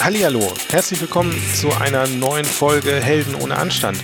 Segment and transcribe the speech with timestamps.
[0.00, 3.98] Hallihallo, herzlich willkommen zu einer neuen Folge Helden ohne Anstand.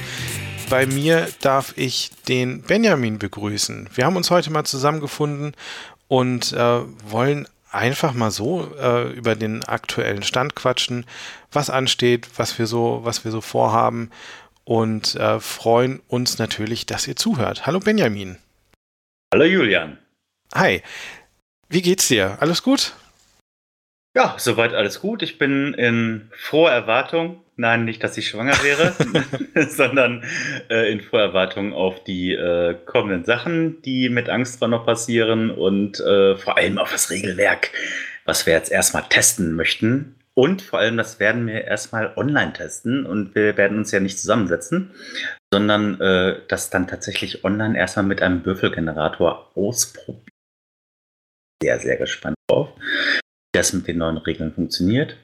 [0.71, 3.89] Bei mir darf ich den Benjamin begrüßen.
[3.95, 5.55] Wir haben uns heute mal zusammengefunden
[6.09, 11.05] und äh, wollen einfach mal so äh, über den aktuellen Stand quatschen,
[11.53, 14.11] was ansteht, was wir so, was wir so vorhaben
[14.65, 17.67] und äh, freuen uns natürlich, dass ihr zuhört.
[17.67, 18.37] Hallo Benjamin.
[19.33, 19.99] Hallo Julian.
[20.55, 20.83] Hi.
[21.69, 22.39] Wie geht's dir?
[22.41, 22.95] Alles gut?
[24.17, 25.23] Ja, soweit alles gut.
[25.23, 27.45] Ich bin in froher Erwartung.
[27.57, 28.93] Nein, nicht, dass ich schwanger wäre,
[29.69, 30.25] sondern
[30.69, 35.51] äh, in froher Erwartung auf die äh, kommenden Sachen, die mit Angst zwar noch passieren
[35.51, 37.71] und äh, vor allem auf das Regelwerk,
[38.25, 40.17] was wir jetzt erstmal testen möchten.
[40.35, 44.19] Und vor allem, das werden wir erstmal online testen und wir werden uns ja nicht
[44.19, 44.93] zusammensetzen,
[45.53, 50.25] sondern äh, das dann tatsächlich online erstmal mit einem Würfelgenerator ausprobieren.
[51.63, 52.40] Sehr, sehr gespannt
[53.61, 55.17] das mit den neuen Regeln funktioniert,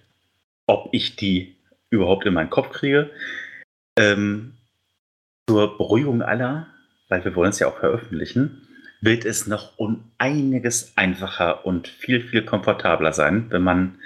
[0.66, 1.56] ob ich die
[1.88, 3.10] überhaupt in meinen Kopf kriege.
[3.98, 4.58] Ähm,
[5.48, 6.66] zur Beruhigung aller,
[7.08, 8.69] weil wir wollen es ja auch veröffentlichen,
[9.00, 14.00] wird es noch um einiges einfacher und viel, viel komfortabler sein, wenn man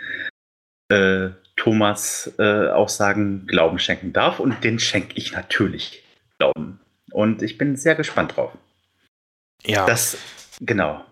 [0.90, 4.38] äh, Thomas äh, Aussagen Glauben schenken darf.
[4.38, 6.04] Und den schenke ich natürlich
[6.38, 6.78] Glauben.
[7.10, 8.52] Und ich bin sehr gespannt drauf.
[9.64, 9.86] Ja.
[9.86, 10.16] Das,
[10.60, 11.04] genau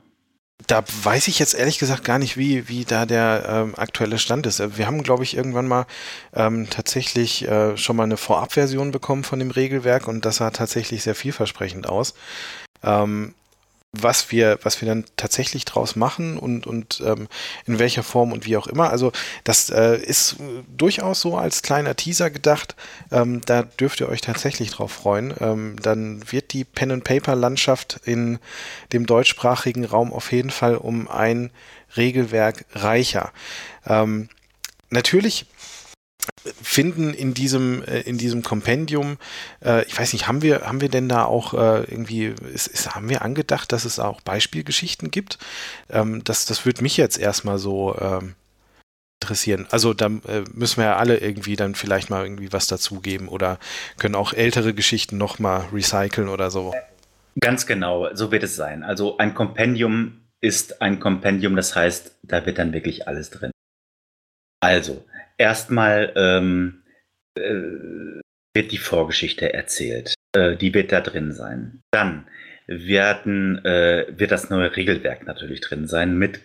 [0.66, 4.46] da weiß ich jetzt ehrlich gesagt gar nicht, wie, wie da der ähm, aktuelle Stand
[4.46, 4.76] ist.
[4.76, 5.86] Wir haben, glaube ich, irgendwann mal
[6.34, 11.02] ähm, tatsächlich äh, schon mal eine Vorabversion bekommen von dem Regelwerk und das sah tatsächlich
[11.04, 12.14] sehr vielversprechend aus.
[12.82, 13.34] Ähm,
[13.92, 17.26] was wir, was wir dann tatsächlich draus machen und, und ähm,
[17.64, 18.90] in welcher Form und wie auch immer.
[18.90, 19.12] Also
[19.44, 20.36] das äh, ist
[20.76, 22.76] durchaus so als kleiner Teaser gedacht.
[23.10, 25.32] Ähm, da dürft ihr euch tatsächlich drauf freuen.
[25.40, 28.38] Ähm, dann wird die Pen-and-Paper-Landschaft in
[28.92, 31.50] dem deutschsprachigen Raum auf jeden Fall um ein
[31.96, 33.32] Regelwerk reicher.
[33.86, 34.28] Ähm,
[34.90, 35.46] natürlich
[36.62, 39.18] finden in diesem, äh, in diesem Kompendium,
[39.64, 42.94] äh, ich weiß nicht, haben wir, haben wir denn da auch äh, irgendwie, ist, ist,
[42.94, 45.38] haben wir angedacht, dass es auch Beispielgeschichten gibt?
[45.90, 48.34] Ähm, das, das würde mich jetzt erstmal so ähm,
[49.20, 49.66] interessieren.
[49.70, 53.58] Also da müssen wir ja alle irgendwie dann vielleicht mal irgendwie was dazugeben oder
[53.98, 56.72] können auch ältere Geschichten nochmal recyceln oder so.
[57.40, 58.84] Ganz genau, so wird es sein.
[58.84, 63.50] Also ein Kompendium ist ein Kompendium, das heißt, da wird dann wirklich alles drin.
[64.60, 65.04] Also,
[65.38, 66.82] erstmal ähm,
[67.34, 68.20] äh,
[68.54, 70.14] wird die Vorgeschichte erzählt.
[70.32, 71.80] Äh, die wird da drin sein.
[71.90, 72.26] Dann
[72.66, 76.40] werden, äh, wird das neue Regelwerk natürlich drin sein mit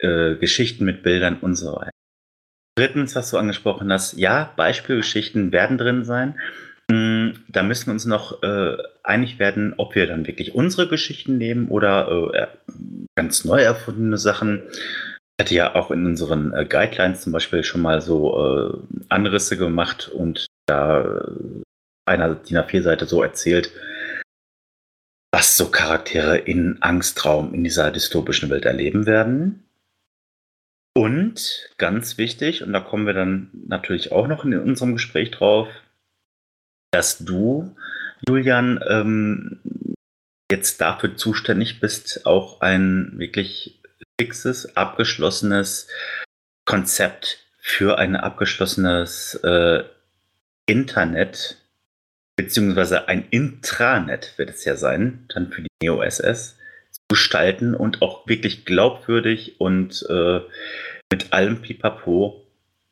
[0.00, 1.90] äh, Geschichten, mit Bildern und so weiter.
[2.76, 6.38] Drittens, was du angesprochen hast, ja, Beispielgeschichten werden drin sein.
[6.90, 11.38] Mm, da müssen wir uns noch äh, einig werden, ob wir dann wirklich unsere Geschichten
[11.38, 12.46] nehmen oder äh,
[13.16, 14.62] ganz neu erfundene Sachen
[15.40, 18.78] hatte ja auch in unseren äh, Guidelines zum Beispiel schon mal so äh,
[19.08, 21.62] Anrisse gemacht und da äh,
[22.06, 23.70] einer DIN A4-Seite so erzählt,
[25.32, 29.64] was so Charaktere in Angstraum in dieser dystopischen Welt erleben werden.
[30.96, 35.68] Und ganz wichtig, und da kommen wir dann natürlich auch noch in unserem Gespräch drauf,
[36.90, 37.76] dass du,
[38.26, 39.60] Julian, ähm,
[40.50, 43.77] jetzt dafür zuständig bist, auch ein wirklich
[44.18, 45.88] fixes, abgeschlossenes
[46.64, 49.84] Konzept für ein abgeschlossenes äh,
[50.66, 51.56] Internet,
[52.36, 56.56] beziehungsweise ein Intranet wird es ja sein, dann für die NeoSS,
[56.90, 60.40] zu gestalten und auch wirklich glaubwürdig und äh,
[61.10, 62.44] mit allem Pipapo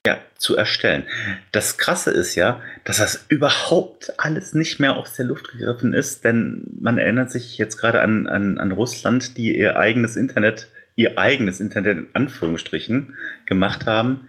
[0.06, 1.04] ja, zu erstellen.
[1.53, 6.25] Das Krasse ist ja, dass das überhaupt alles nicht mehr aus der Luft gegriffen ist,
[6.25, 11.18] denn man erinnert sich jetzt gerade an, an, an Russland, die ihr eigenes Internet ihr
[11.18, 14.28] eigenes Internet in Anführungsstrichen gemacht haben.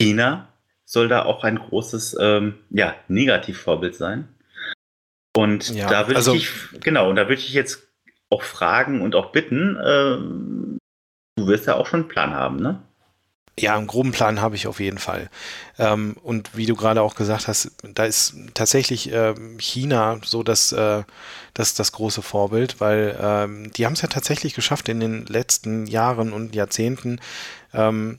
[0.00, 0.52] China
[0.84, 4.28] soll da auch ein großes ähm, ja, Negativvorbild sein.
[5.36, 7.88] Und ja, da würde also, ich genau, und da würde ich jetzt
[8.30, 10.78] auch fragen und auch bitten, ähm,
[11.36, 12.82] du wirst ja auch schon einen Plan haben, ne?
[13.60, 15.30] Ja, einen groben Plan habe ich auf jeden Fall.
[15.78, 20.72] Ähm, und wie du gerade auch gesagt hast, da ist tatsächlich äh, China so das,
[20.72, 21.02] äh,
[21.54, 25.86] das, das große Vorbild, weil ähm, die haben es ja tatsächlich geschafft, in den letzten
[25.86, 27.20] Jahren und Jahrzehnten
[27.74, 28.18] ähm,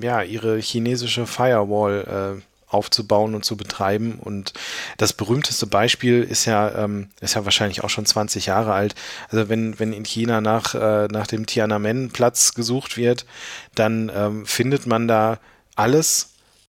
[0.00, 4.18] ja, ihre chinesische Firewall äh, aufzubauen und zu betreiben.
[4.20, 4.52] Und
[4.96, 8.94] das berühmteste Beispiel ist ja, ähm, ist ja wahrscheinlich auch schon 20 Jahre alt.
[9.30, 13.26] Also wenn, wenn in China nach, äh, nach dem Tiananmen-Platz gesucht wird,
[13.74, 15.38] dann ähm, findet man da
[15.74, 16.30] alles,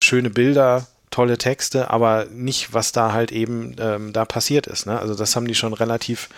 [0.03, 4.87] schöne Bilder, tolle Texte, aber nicht, was da halt eben ähm, da passiert ist.
[4.87, 4.99] Ne?
[4.99, 6.29] Also das haben die schon relativ,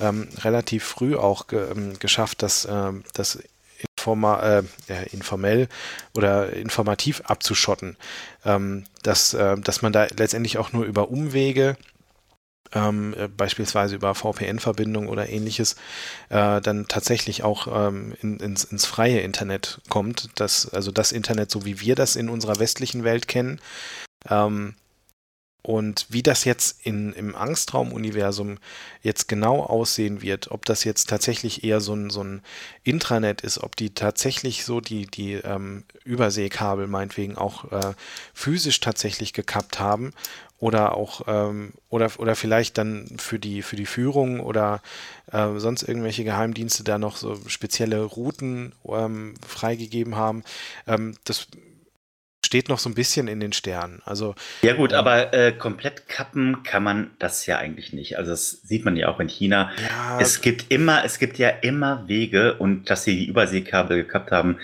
[0.00, 3.38] ähm, relativ früh auch ge ähm, geschafft, dass, ähm, das
[4.08, 5.68] informa äh, informell
[6.14, 7.96] oder informativ abzuschotten.
[8.44, 11.76] Ähm, dass, äh, dass man da letztendlich auch nur über Umwege
[12.74, 15.76] ähm, äh, beispielsweise über VPN-Verbindung oder ähnliches,
[16.28, 20.28] äh, dann tatsächlich auch ähm, in, ins, ins, freie Internet kommt.
[20.34, 23.60] Das, also das Internet, so wie wir das in unserer westlichen Welt kennen.
[24.28, 24.74] Ähm,
[25.68, 28.56] und wie das jetzt in, im Angstraum-Universum
[29.02, 32.40] jetzt genau aussehen wird, ob das jetzt tatsächlich eher so ein, so ein
[32.84, 37.92] Intranet ist, ob die tatsächlich so die, die ähm, Überseekabel meinetwegen auch äh,
[38.32, 40.14] physisch tatsächlich gekappt haben
[40.58, 44.80] oder auch ähm, oder oder vielleicht dann für die für die Führung oder
[45.30, 50.44] äh, sonst irgendwelche Geheimdienste da noch so spezielle Routen ähm, freigegeben haben.
[50.86, 51.46] Ähm, das
[52.44, 54.00] steht noch so ein bisschen in den Sternen.
[54.04, 58.16] Also ja gut, ähm, aber äh, komplett kappen kann man das ja eigentlich nicht.
[58.16, 59.70] Also das sieht man ja auch in China.
[59.86, 64.30] Ja, es gibt immer, es gibt ja immer Wege und dass sie die Überseekabel gekappt
[64.30, 64.58] haben,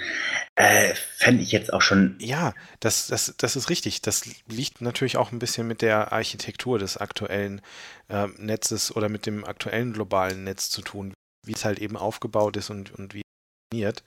[0.55, 2.17] äh, fände ich jetzt auch schon.
[2.21, 4.01] Ja, das, das, das ist richtig.
[4.03, 7.61] Das liegt natürlich auch ein bisschen mit der Architektur des aktuellen
[8.09, 11.13] äh, Netzes oder mit dem aktuellen globalen Netz zu tun,
[11.45, 14.03] wie es halt eben aufgebaut ist und, und wie es funktioniert.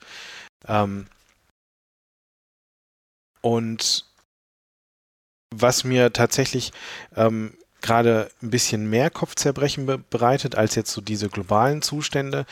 [0.66, 1.06] Ähm,
[3.40, 4.04] und
[5.54, 6.72] was mir tatsächlich
[7.16, 12.44] ähm, gerade ein bisschen mehr Kopfzerbrechen be bereitet als jetzt so diese globalen Zustände,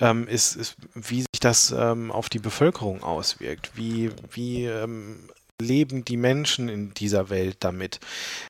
[0.00, 3.70] ähm, ist, ist, wie sich das ähm, auf die Bevölkerung auswirkt.
[3.74, 5.30] Wie, wie ähm,
[5.60, 8.00] leben die Menschen in dieser Welt damit?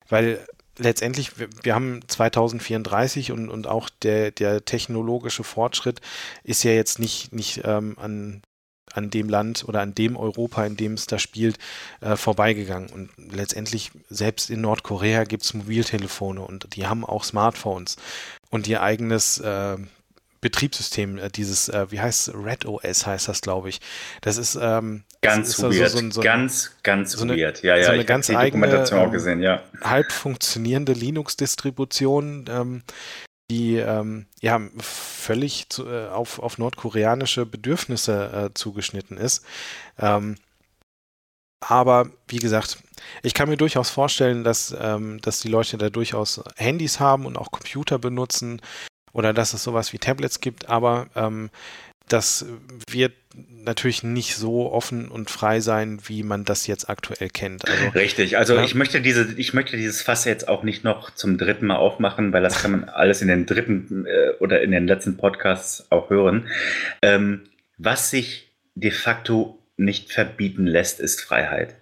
[0.09, 0.45] Weil
[0.79, 6.01] letztendlich, wir, wir haben 2034 und, und auch der, der technologische Fortschritt
[6.45, 8.43] ist ja jetzt nicht, nicht ähm, an
[8.95, 11.59] an dem Land oder an dem Europa, in dem es da spielt,
[12.01, 12.91] äh, vorbeigegangen.
[12.91, 17.97] Und letztendlich, selbst in Nordkorea gibt es Mobiltelefone und die haben auch Smartphones
[18.51, 19.77] und ihr eigenes äh,
[20.43, 23.81] Betriebssystem, äh, dieses, äh, wie heißt es, Red OS heißt das, glaube ich.
[24.21, 27.63] Das ist ähm, ganz ist weird, so, so, so, ganz, ganz so eine, weird.
[27.63, 29.63] Ja, ja, so eine ganz eigene, auch gesehen, ja.
[29.83, 32.83] halb funktionierende Linux-Distribution, ähm,
[33.51, 34.61] die ähm, ja
[35.23, 39.45] völlig zu, äh, auf, auf nordkoreanische Bedürfnisse äh, zugeschnitten ist.
[39.99, 40.37] Ähm,
[41.61, 42.79] aber wie gesagt,
[43.23, 47.39] ich kann mir durchaus vorstellen, dass, ähm, dass die Leute da durchaus Handys haben und
[47.39, 48.61] auch Computer benutzen
[49.13, 51.51] oder dass es sowas wie Tablets gibt, aber ähm,
[52.09, 52.47] das
[52.91, 53.13] wird
[53.65, 57.67] natürlich nicht so offen und frei sein, wie man das jetzt aktuell kennt.
[57.69, 58.65] Also, Richtig, also ja.
[58.65, 62.33] ich möchte diese, ich möchte dieses Fass jetzt auch nicht noch zum dritten Mal aufmachen,
[62.33, 66.11] weil das kann man alles in den dritten äh, oder in den letzten Podcasts auch
[66.11, 66.49] hören.
[67.01, 67.45] Ähm,
[67.79, 71.77] was sich de facto nicht verbieten lässt, ist Freiheit.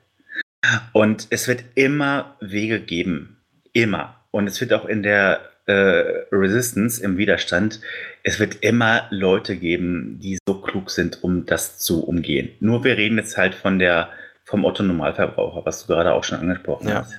[0.92, 3.38] Und es wird immer Wege geben.
[3.72, 4.20] Immer.
[4.30, 7.80] Und es wird auch in der äh, Resistance, im Widerstand,
[8.22, 12.50] es wird immer Leute geben, die so klug sind, um das zu umgehen.
[12.60, 14.10] Nur wir reden jetzt halt von der,
[14.44, 17.02] vom Otto Normalverbraucher, was du gerade auch schon angesprochen ja.
[17.02, 17.18] hast.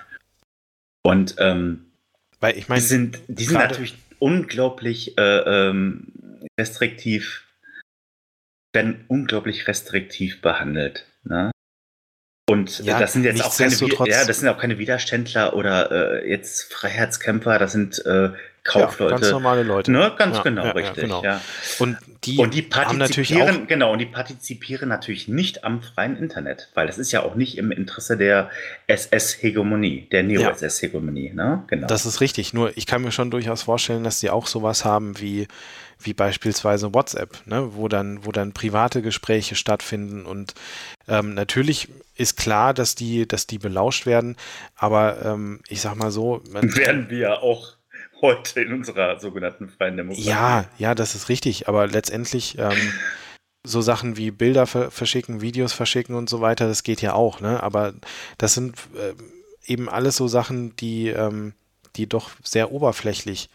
[1.03, 1.92] Und ähm,
[2.39, 6.13] Weil ich meine, die sind, die sind natürlich unglaublich äh, ähm,
[6.59, 7.47] restriktiv,
[8.74, 11.07] werden unglaublich restriktiv behandelt.
[11.24, 11.51] Ne?
[12.50, 13.74] Und ja, das sind jetzt auch keine,
[14.09, 18.31] ja, das sind auch keine Widerständler oder äh, jetzt Freiheitskämpfer, das sind äh,
[18.63, 19.13] Kaufleute.
[19.13, 19.92] Ja, ganz normale Leute.
[19.92, 20.13] Ne?
[20.18, 21.04] Ganz ja, genau, richtig.
[21.04, 21.24] Genau.
[21.80, 26.85] Und die, und die partizipieren, genau, und die partizipieren natürlich nicht am freien Internet, weil
[26.85, 28.52] das ist ja auch nicht im Interesse der
[28.85, 31.31] SS-Hegemonie, der Neo-SS-Hegemonie.
[31.33, 31.64] Ne?
[31.68, 31.88] Genau.
[31.88, 32.54] Das ist richtig.
[32.54, 35.47] Nur ich kann mir schon durchaus vorstellen, dass sie auch sowas haben wie
[36.04, 40.56] wie beispielsweise WhatsApp, ne, wo dann, wo dann private Gespräche stattfinden und
[41.07, 44.35] ähm, natürlich ist klar, dass die, dass die belauscht werden,
[44.76, 46.42] aber ähm, ich sag mal so.
[46.52, 47.76] werden wir ja auch
[48.21, 50.28] heute in unserer sogenannten freien Demokratie.
[50.28, 52.94] Ja, ja, das ist richtig, aber letztendlich ähm,
[53.63, 57.61] so Sachen wie Bilder verschicken, Videos verschicken und so weiter, das geht ja auch, ne?
[57.61, 57.94] Aber
[58.37, 59.13] das sind äh,
[59.66, 61.54] eben alles so Sachen, die, ähm,
[61.95, 63.49] die doch sehr oberflächlich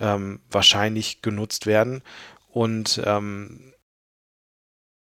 [0.00, 2.02] ähm, wahrscheinlich genutzt werden.
[2.50, 3.72] Und ähm,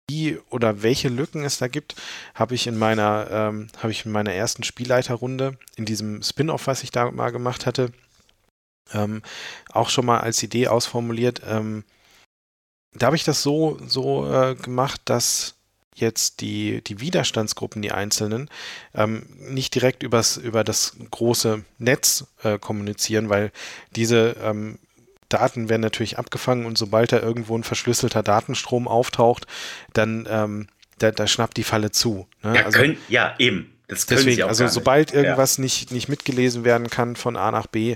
[0.07, 1.95] wie oder welche Lücken es da gibt,
[2.35, 6.83] habe ich in meiner ähm, habe ich in meiner ersten Spielleiterrunde in diesem Spin-off, was
[6.83, 7.91] ich da mal gemacht hatte,
[8.93, 9.21] ähm,
[9.71, 11.41] auch schon mal als Idee ausformuliert.
[11.47, 11.83] Ähm,
[12.93, 15.55] da habe ich das so so äh, gemacht, dass
[15.95, 18.49] jetzt die, die Widerstandsgruppen, die einzelnen,
[18.93, 23.51] ähm, nicht direkt übers, über das große Netz äh, kommunizieren, weil
[23.95, 24.77] diese ähm,
[25.29, 29.47] Daten werden natürlich abgefangen und sobald da irgendwo ein verschlüsselter Datenstrom auftaucht,
[29.93, 30.67] dann ähm,
[30.99, 32.27] da, da, schnappt die Falle zu.
[32.43, 32.55] Ne?
[32.55, 33.74] Ja, also, können, ja, eben.
[33.87, 35.63] Das können deswegen, also sobald irgendwas ja.
[35.63, 37.95] nicht, nicht mitgelesen werden kann von A nach B,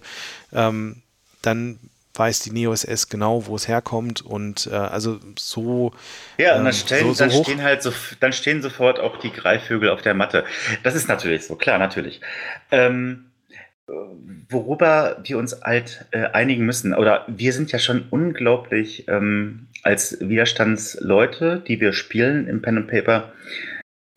[0.54, 1.02] ähm,
[1.42, 1.80] dann
[2.14, 5.94] weiß die NeoSS genau, wo es herkommt und äh, also so.
[6.38, 9.18] Ja, und dann, ähm, stellen, so, so dann stehen halt so, dann stehen sofort auch
[9.20, 10.44] die Greifvögel auf der Matte.
[10.84, 12.20] Das ist natürlich so, klar, natürlich.
[12.72, 13.26] Ähm,
[14.50, 20.18] worüber wir uns halt äh, einigen müssen, oder wir sind ja schon unglaublich ähm, als
[20.20, 23.32] Widerstandsleute, die wir spielen im Pen and Paper,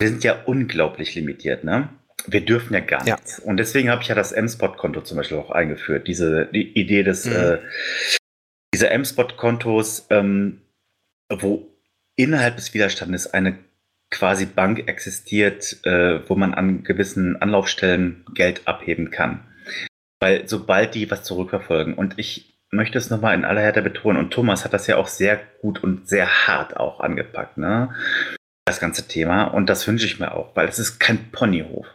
[0.02, 1.88] wir sind ja unglaublich limitiert, ne?
[2.26, 3.16] Wir dürfen ja gar ja.
[3.16, 3.38] nichts.
[3.38, 6.06] Und deswegen habe ich ja das M-Spot-Konto zum Beispiel auch eingeführt.
[6.06, 7.32] Diese die Idee des mhm.
[7.32, 7.58] äh,
[8.74, 10.60] dieser M-Spot-Kontos, ähm,
[11.30, 11.68] wo
[12.16, 13.58] innerhalb des Widerstandes eine
[14.10, 19.40] quasi Bank existiert, äh, wo man an gewissen Anlaufstellen Geld abheben kann.
[20.20, 24.30] Weil sobald die was zurückverfolgen, und ich möchte es nochmal in aller Härte betonen, und
[24.32, 27.94] Thomas hat das ja auch sehr gut und sehr hart auch angepackt, ne?
[28.64, 29.44] Das ganze Thema.
[29.44, 31.86] Und das wünsche ich mir auch, weil es ist kein Ponyhof.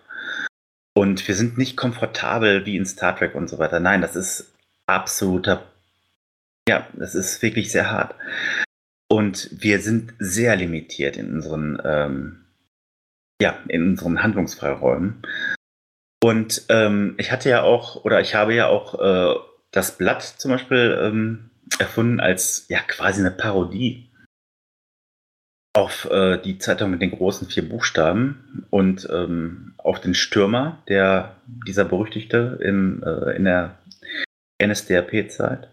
[0.95, 3.79] Und wir sind nicht komfortabel wie in Star Trek und so weiter.
[3.79, 4.53] Nein, das ist
[4.87, 5.63] absoluter,
[6.67, 8.15] ja, das ist wirklich sehr hart.
[9.09, 12.45] Und wir sind sehr limitiert in unseren, ähm,
[13.41, 15.21] ja, in unseren Handlungsfreiräumen.
[16.23, 19.39] Und ähm, ich hatte ja auch, oder ich habe ja auch äh,
[19.71, 24.06] das Blatt zum Beispiel ähm, erfunden als ja quasi eine Parodie
[25.77, 31.35] auf äh, die Zeitung mit den großen vier Buchstaben und ähm, auf den Stürmer, der
[31.45, 33.77] dieser berüchtigte im, äh, in der
[34.59, 35.69] NSDAP-Zeit.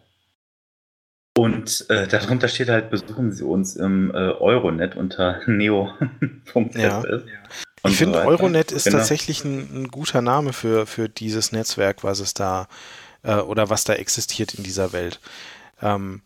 [1.36, 6.76] Und äh, darunter steht halt, besuchen Sie uns im äh, Euronet unter neo.fs.
[6.76, 7.02] Ja
[7.86, 8.98] ich finde, so Euronet ist genau.
[8.98, 12.68] tatsächlich ein, ein, guter Name für, für dieses Netzwerk, was es da
[13.22, 15.20] äh, oder was da existiert in dieser Welt.
[15.82, 16.22] Ähm,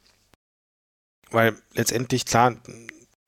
[1.30, 2.56] weil letztendlich, klar,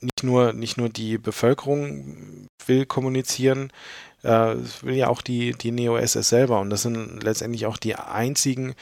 [0.00, 3.72] nicht nur, nicht nur die Bevölkerung will kommunizieren,
[4.22, 6.60] äh, will ja auch die, die Neo-SS selber.
[6.60, 8.74] Und das sind letztendlich auch die einzigen,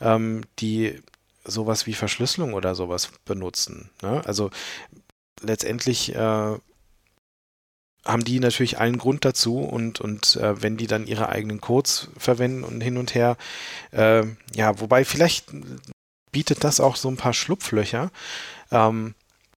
[0.00, 1.00] ähm, die
[1.44, 3.90] sowas wie Verschlüsselung oder sowas benutzen.
[4.02, 4.22] Ne?
[4.24, 4.50] Also
[5.42, 6.58] letztendlich äh,
[8.04, 12.08] haben die natürlich allen Grund dazu und, und äh, wenn die dann ihre eigenen Codes
[12.16, 13.36] verwenden und hin und her,
[13.92, 15.46] äh, ja, wobei vielleicht
[16.32, 18.10] bietet das auch so ein paar Schlupflöcher.
[18.70, 19.14] Ähm,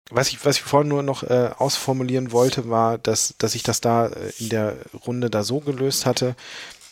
[0.09, 3.81] was ich, was ich vorhin nur noch äh, ausformulieren wollte, war, dass, dass ich das
[3.81, 4.75] da äh, in der
[5.05, 6.35] Runde da so gelöst hatte,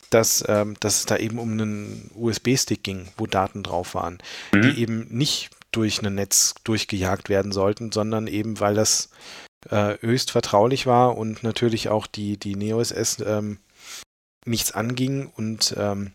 [0.10, 4.20] dass, ähm, dass es da eben um einen USB-Stick ging, wo Daten drauf waren,
[4.54, 4.62] mhm.
[4.62, 9.10] die eben nicht durch ein Netz durchgejagt werden sollten, sondern eben, weil das
[9.70, 13.60] äh, höchst vertraulich war und natürlich auch die, die NeoSS ähm,
[14.46, 16.14] nichts anging und ähm,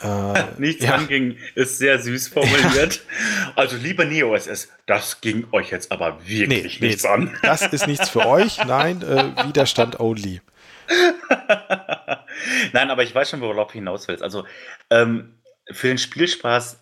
[0.00, 0.94] äh, nichts ja.
[0.94, 3.02] anging, ist sehr süß formuliert.
[3.56, 7.36] also liebe NeoSS, das ging euch jetzt aber wirklich nee, nichts nee, an.
[7.42, 10.40] das ist nichts für euch, nein, äh, Widerstand only.
[12.72, 14.22] nein, aber ich weiß schon, worauf du hinaus willst.
[14.22, 14.44] Also
[14.90, 15.38] ähm,
[15.70, 16.80] für den Spielspaß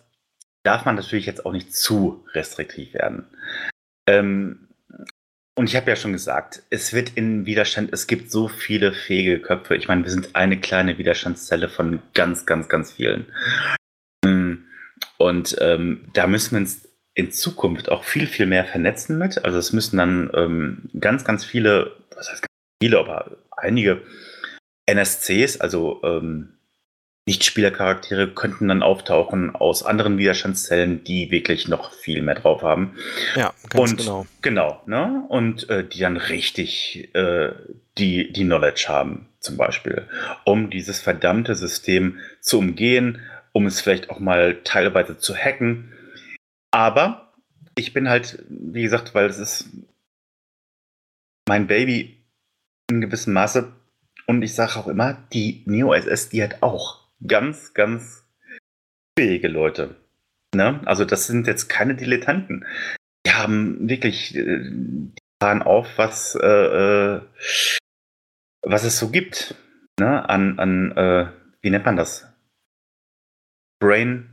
[0.63, 3.27] darf man natürlich jetzt auch nicht zu restriktiv werden.
[4.07, 4.67] Ähm,
[5.55, 9.39] und ich habe ja schon gesagt, es wird in Widerstand, es gibt so viele fähige
[9.39, 9.75] Köpfe.
[9.75, 13.25] Ich meine, wir sind eine kleine Widerstandszelle von ganz, ganz, ganz vielen.
[15.17, 19.43] Und ähm, da müssen wir uns in Zukunft auch viel, viel mehr vernetzen mit.
[19.45, 24.01] Also es müssen dann ähm, ganz, ganz viele, was heißt ganz viele, aber einige
[24.87, 26.53] NSCs, also ähm,
[27.27, 32.95] nicht-Spielercharaktere könnten dann auftauchen aus anderen Widerstandszellen, die wirklich noch viel mehr drauf haben.
[33.35, 34.25] Ja, ganz und, genau.
[34.41, 35.23] Genau, ne?
[35.29, 37.51] Und äh, die dann richtig äh,
[37.97, 40.07] die, die Knowledge haben, zum Beispiel,
[40.45, 45.93] um dieses verdammte System zu umgehen, um es vielleicht auch mal teilweise zu hacken.
[46.71, 47.33] Aber
[47.77, 49.69] ich bin halt, wie gesagt, weil es ist
[51.47, 52.23] mein Baby
[52.89, 53.71] in gewissem Maße.
[54.25, 58.25] Und ich sage auch immer, die Neo SS, die hat auch ganz, ganz
[59.17, 59.95] fähige Leute.
[60.55, 60.81] Ne?
[60.85, 62.65] Also das sind jetzt keine Dilettanten.
[63.25, 67.21] Die haben wirklich, äh, die fahren auf, was, äh, äh,
[68.63, 69.55] was es so gibt.
[69.99, 70.27] Ne?
[70.29, 71.27] An, an äh,
[71.61, 72.27] wie nennt man das?
[73.79, 74.31] Brain.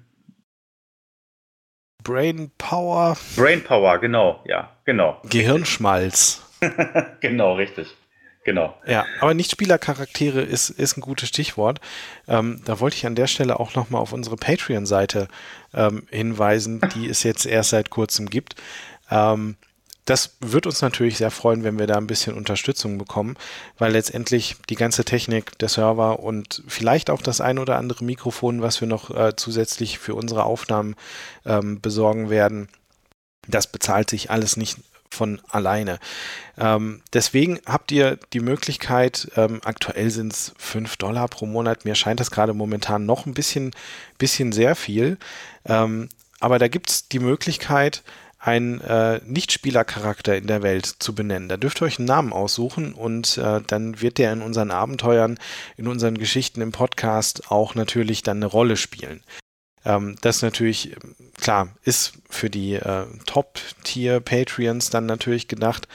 [2.03, 3.19] Brain Power.
[3.37, 5.21] Brain Power, genau, ja, genau.
[5.29, 6.43] Gehirnschmalz.
[7.21, 7.98] genau, richtig.
[8.49, 8.75] Genau.
[8.87, 11.83] Ja, aber Nicht-Spieler-Charaktere ist, ist ein gutes Stichwort.
[12.27, 15.29] Ähm, da wollte ich an der Stelle auch nochmal auf unsere Patreon-Seite
[15.75, 18.55] ähm, hinweisen, die es jetzt erst seit kurzem gibt.
[19.11, 19.57] Ähm,
[20.07, 23.37] das wird uns natürlich sehr freuen, wenn wir da ein bisschen Unterstützung bekommen,
[23.77, 28.63] weil letztendlich die ganze Technik, der Server und vielleicht auch das ein oder andere Mikrofon,
[28.63, 30.97] was wir noch äh, zusätzlich für unsere Aufnahmen
[31.45, 32.71] ähm, besorgen werden,
[33.47, 34.79] das bezahlt sich alles nicht
[35.11, 35.99] von alleine.
[36.57, 41.95] Ähm, deswegen habt ihr die Möglichkeit, ähm, aktuell sind es 5 Dollar pro Monat, mir
[41.95, 43.73] scheint das gerade momentan noch ein bisschen,
[44.19, 45.19] bisschen sehr viel.
[45.65, 46.09] Ähm,
[46.41, 48.03] aber da gibt es die Möglichkeit,
[48.39, 51.49] einen äh, Nichtspielercharakter in der Welt zu benennen.
[51.49, 55.39] Da dürft ihr euch einen Namen aussuchen und äh, dann wird der in unseren Abenteuern,
[55.77, 59.23] in unseren Geschichten im Podcast auch natürlich dann eine Rolle spielen.
[59.85, 60.97] Ähm, das natürlich,
[61.39, 65.89] klar, ist für die äh, Top-Tier-Patreons dann natürlich gedacht.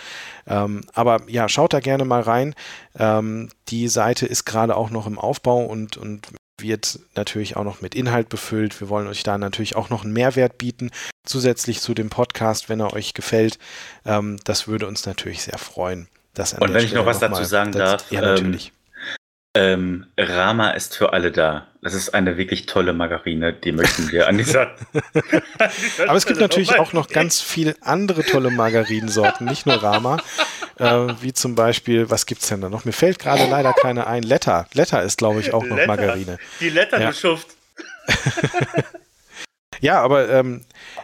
[0.47, 2.55] Ähm, aber ja, schaut da gerne mal rein.
[2.97, 6.27] Ähm, die Seite ist gerade auch noch im Aufbau und, und
[6.59, 8.79] wird natürlich auch noch mit Inhalt befüllt.
[8.79, 10.91] Wir wollen euch da natürlich auch noch einen Mehrwert bieten,
[11.25, 13.59] zusätzlich zu dem Podcast, wenn er euch gefällt.
[14.05, 16.07] Ähm, das würde uns natürlich sehr freuen.
[16.59, 18.67] Und wenn ich noch was dazu sagen darf, ja, natürlich.
[18.67, 18.82] Ähm,
[19.55, 21.67] ähm, Rama ist für alle da.
[21.81, 24.73] Das ist eine wirklich tolle Margarine, die möchten wir an dieser.
[26.07, 30.17] Aber es gibt natürlich auch noch ganz viele andere tolle Margarinensorten, nicht nur Rama.
[30.79, 32.85] Äh, wie zum Beispiel, was gibt es denn da noch?
[32.85, 34.23] Mir fällt gerade leider keine ein.
[34.23, 34.65] Letter.
[34.73, 35.87] Letter ist, glaube ich, auch noch Letter.
[35.87, 36.39] Margarine.
[36.59, 37.09] Die Letter, ja.
[37.09, 37.47] du Schuft.
[39.81, 40.61] ja, aber ähm,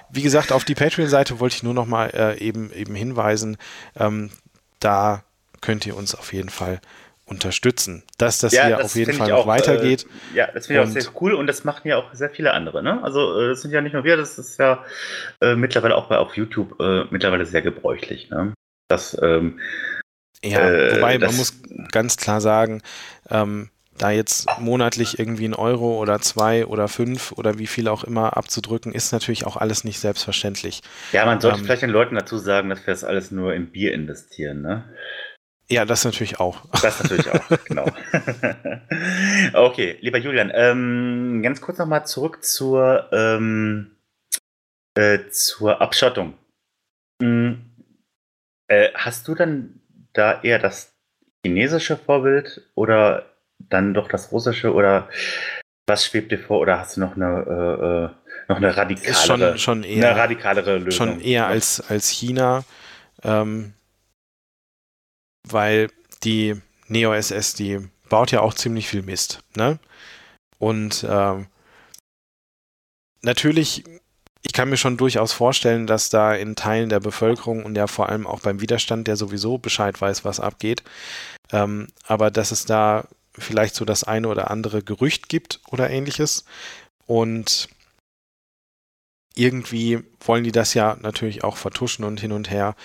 [0.10, 3.58] wie gesagt, auf die Patreon-Seite wollte ich nur noch mal äh, eben, eben hinweisen.
[3.96, 4.32] Ähm,
[4.80, 5.24] da
[5.62, 6.80] könnt ihr uns auf jeden Fall
[7.30, 10.06] unterstützen, dass das ja, hier das auf jeden Fall noch auch, weitergeht.
[10.34, 12.54] Äh, ja, das finde ich auch sehr cool und das machen ja auch sehr viele
[12.54, 12.84] andere.
[12.84, 13.02] Ne?
[13.04, 14.84] Also äh, das sind ja nicht nur wir, das ist ja
[15.42, 18.30] äh, mittlerweile auch bei auf YouTube äh, mittlerweile sehr gebräuchlich.
[18.30, 18.54] Ne?
[18.88, 19.60] Das, ähm,
[20.44, 21.54] ja, äh, wobei das, man muss
[21.92, 22.82] ganz klar sagen,
[23.30, 23.70] ähm,
[24.00, 28.38] da jetzt monatlich irgendwie ein Euro oder zwei oder fünf oder wie viel auch immer
[28.38, 30.82] abzudrücken, ist natürlich auch alles nicht selbstverständlich.
[31.12, 33.68] Ja, man sollte ähm, vielleicht den Leuten dazu sagen, dass wir das alles nur im
[33.68, 34.86] Bier investieren, ne?
[35.72, 36.64] Ja, das natürlich auch.
[36.82, 37.86] Das natürlich auch, genau.
[39.54, 43.96] okay, lieber Julian, ähm, ganz kurz nochmal zurück zur, ähm,
[44.96, 46.34] äh, zur Abschottung.
[47.22, 47.62] Mhm.
[48.68, 49.82] Äh, hast du dann
[50.14, 50.94] da eher das
[51.46, 53.26] chinesische Vorbild oder
[53.60, 55.10] dann doch das russische oder
[55.88, 58.10] was schwebt dir vor oder hast du noch eine, äh, äh
[58.48, 60.92] noch eine radikalere, schon, schon eher, eine radikalere Lösung?
[61.08, 62.64] Schon eher als, als China.
[63.24, 63.74] Ähm,
[65.52, 65.90] weil
[66.24, 66.56] die
[66.88, 67.80] Neo SS, die
[68.10, 69.42] baut ja auch ziemlich viel Mist.
[69.56, 69.80] Ne?
[70.58, 71.48] Und ähm,
[73.22, 73.84] natürlich,
[74.42, 78.10] ich kann mir schon durchaus vorstellen, dass da in Teilen der Bevölkerung und ja vor
[78.10, 80.84] allem auch beim Widerstand, der sowieso Bescheid weiß, was abgeht,
[81.52, 86.46] ähm, aber dass es da vielleicht so das eine oder andere Gerücht gibt oder ähnliches.
[87.06, 87.70] Und
[89.36, 92.76] irgendwie wollen die das ja natürlich auch vertuschen und hin und her.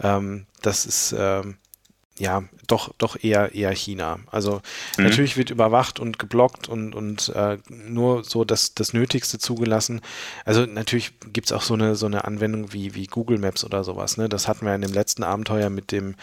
[0.00, 1.56] Ähm, das ist ähm,
[2.18, 4.18] ja, doch, doch eher, eher China.
[4.30, 4.60] Also
[4.96, 5.04] mhm.
[5.04, 10.02] natürlich wird überwacht und geblockt und, und äh, nur so das, das Nötigste zugelassen.
[10.44, 13.82] Also natürlich gibt es auch so eine, so eine Anwendung wie, wie Google Maps oder
[13.82, 14.18] sowas.
[14.18, 14.28] Ne?
[14.28, 16.14] Das hatten wir in dem letzten Abenteuer mit dem,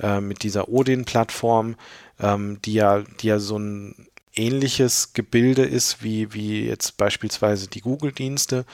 [0.00, 1.76] äh, mit dieser Odin-Plattform,
[2.20, 3.94] ähm, die ja, die ja so ein
[4.34, 8.64] ähnliches Gebilde ist wie, wie jetzt beispielsweise die Google-Dienste.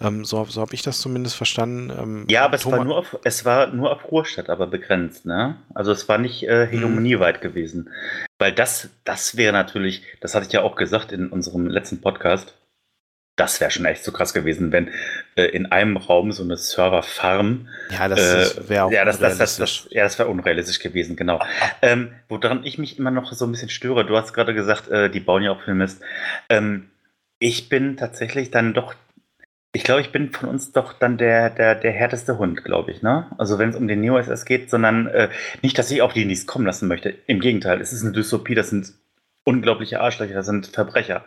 [0.00, 1.90] Ähm, so so habe ich das zumindest verstanden.
[1.90, 5.26] Ähm, ja, aber es war, nur auf, es war nur auf Ruhrstadt, aber begrenzt.
[5.26, 5.56] Ne?
[5.74, 7.42] Also es war nicht äh, hegemonieweit mhm.
[7.42, 7.90] gewesen.
[8.38, 12.54] Weil das, das wäre natürlich, das hatte ich ja auch gesagt in unserem letzten Podcast,
[13.40, 14.90] das wäre schon echt so krass gewesen, wenn
[15.34, 17.68] äh, in einem Raum so eine Serverfarm.
[17.90, 21.16] Ja, das äh, wäre auch ja, das, das, das, das, ja, das wäre unrealistisch gewesen,
[21.16, 21.42] genau.
[21.80, 25.08] Ähm, woran ich mich immer noch so ein bisschen störe, du hast gerade gesagt, äh,
[25.08, 26.02] die bauen ja auch viel Mist.
[26.50, 26.90] Ähm,
[27.38, 28.94] ich bin tatsächlich dann doch,
[29.72, 33.02] ich glaube, ich bin von uns doch dann der, der, der härteste Hund, glaube ich,
[33.02, 33.30] ne?
[33.38, 35.28] Also wenn es um den Neo-SS geht, sondern äh,
[35.62, 37.14] nicht, dass ich auf die nichts kommen lassen möchte.
[37.26, 38.92] Im Gegenteil, es ist eine Dystopie, das sind
[39.44, 41.24] unglaubliche Arschlöcher, das sind Verbrecher.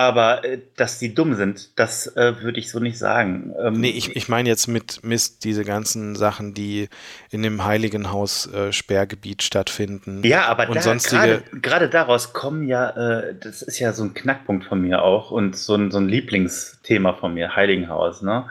[0.00, 3.52] Aber äh, dass die dumm sind, das äh, würde ich so nicht sagen.
[3.62, 6.88] Ähm, nee, ich, ich meine jetzt mit Mist diese ganzen Sachen, die
[7.30, 10.22] in dem Heiligenhaus äh, Sperrgebiet stattfinden.
[10.24, 11.42] Ja, aber da, sonstige...
[11.52, 15.54] gerade daraus kommen ja, äh, das ist ja so ein Knackpunkt von mir auch und
[15.54, 18.46] so ein, so ein Lieblingsthema von mir, Heiligenhaus, ne?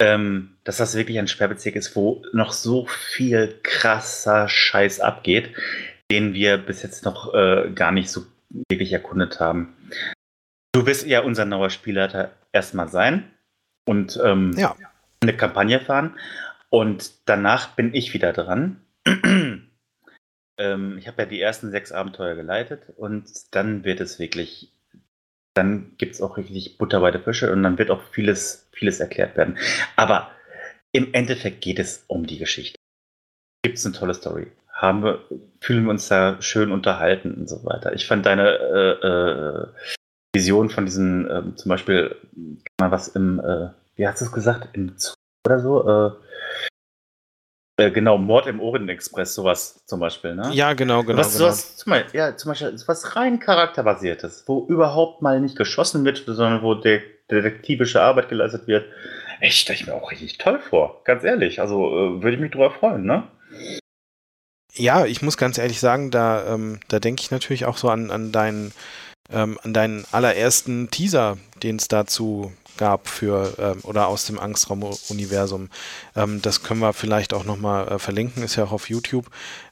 [0.00, 5.50] Ähm, dass das wirklich ein Sperrbezirk ist, wo noch so viel krasser Scheiß abgeht,
[6.10, 8.22] den wir bis jetzt noch äh, gar nicht so
[8.70, 9.74] wirklich erkundet haben.
[10.72, 13.30] Du wirst ja unser neuer Spielleiter erstmal sein
[13.84, 14.76] und ähm, ja.
[15.22, 16.18] eine Kampagne fahren.
[16.70, 18.80] Und danach bin ich wieder dran.
[20.58, 24.72] ähm, ich habe ja die ersten sechs Abenteuer geleitet und dann wird es wirklich,
[25.54, 29.00] dann gibt es auch richtig Butter bei der Fische und dann wird auch vieles, vieles
[29.00, 29.56] erklärt werden.
[29.96, 30.30] Aber
[30.92, 32.78] im Endeffekt geht es um die Geschichte.
[33.62, 34.48] Gibt es eine tolle Story?
[34.72, 35.24] Haben wir,
[35.60, 37.94] fühlen wir uns da schön unterhalten und so weiter.
[37.94, 39.66] Ich fand deine äh, äh,
[40.38, 42.16] Vision von diesen, ähm, zum Beispiel,
[42.80, 45.88] mal was im, äh, wie hast du es gesagt, im Zug oder so?
[45.88, 46.10] Äh,
[47.80, 50.50] äh, genau, Mord im Orient Express, sowas zum Beispiel, ne?
[50.52, 51.18] Ja, genau, genau.
[51.18, 51.46] Was, genau.
[51.46, 56.22] Sowas, zum Beispiel, ja, zum Beispiel was rein charakterbasiertes, wo überhaupt mal nicht geschossen wird,
[56.26, 58.86] sondern wo der detektivische Arbeit geleistet wird.
[59.40, 61.60] Echt, stelle ich mir auch richtig toll vor, ganz ehrlich.
[61.60, 63.28] Also äh, würde ich mich drüber freuen, ne?
[64.74, 68.10] Ja, ich muss ganz ehrlich sagen, da, ähm, da denke ich natürlich auch so an,
[68.10, 68.72] an deinen
[69.30, 75.68] ähm, an deinen allerersten Teaser, den es dazu gab für ähm, oder aus dem Angstraum-Universum.
[76.16, 79.26] Ähm, das können wir vielleicht auch nochmal äh, verlinken, ist ja auch auf YouTube.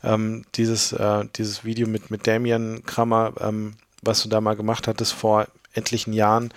[0.04, 4.88] Ähm, dieses, äh, dieses Video mit, mit Damien Krammer, ähm, was du da mal gemacht
[4.88, 6.52] hattest vor etlichen Jahren.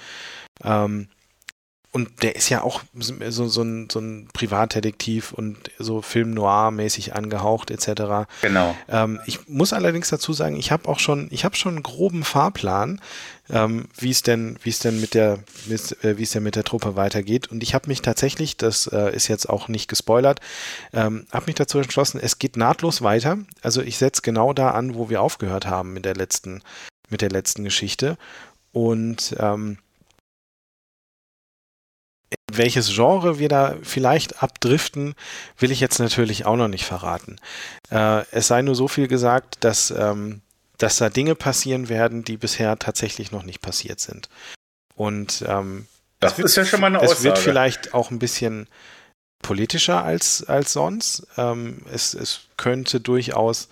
[0.64, 1.08] Ähm,
[2.00, 7.14] und der ist ja auch so, so, ein, so ein Privatdetektiv und so Film noir-mäßig
[7.14, 8.30] angehaucht etc.
[8.42, 8.74] Genau.
[8.88, 12.24] Ähm, ich muss allerdings dazu sagen, ich habe auch schon, ich habe schon einen groben
[12.24, 13.02] Fahrplan,
[13.50, 16.64] ähm, wie es denn, wie es denn mit der, äh, wie es denn mit der
[16.64, 17.48] Truppe weitergeht.
[17.48, 20.40] Und ich habe mich tatsächlich, das äh, ist jetzt auch nicht gespoilert,
[20.94, 23.40] ähm, habe mich dazu entschlossen, es geht nahtlos weiter.
[23.62, 26.64] Also ich setze genau da an, wo wir aufgehört haben mit der letzten,
[27.10, 28.18] mit der letzten Geschichte.
[28.72, 29.80] Und ähm,
[32.52, 35.15] welches Genre wir da vielleicht abdriften,
[35.58, 37.38] will ich jetzt natürlich auch noch nicht verraten.
[37.92, 40.42] Äh, es sei nur so viel gesagt, dass, ähm,
[40.78, 44.30] dass da Dinge passieren werden, die bisher tatsächlich noch nicht passiert sind.
[44.96, 45.88] Und ähm,
[46.20, 47.18] das wird, ist ja schon mal eine Aussage.
[47.18, 48.68] Es wird vielleicht auch ein bisschen
[49.42, 51.26] politischer als, als sonst.
[51.38, 53.70] Ähm, es, es könnte durchaus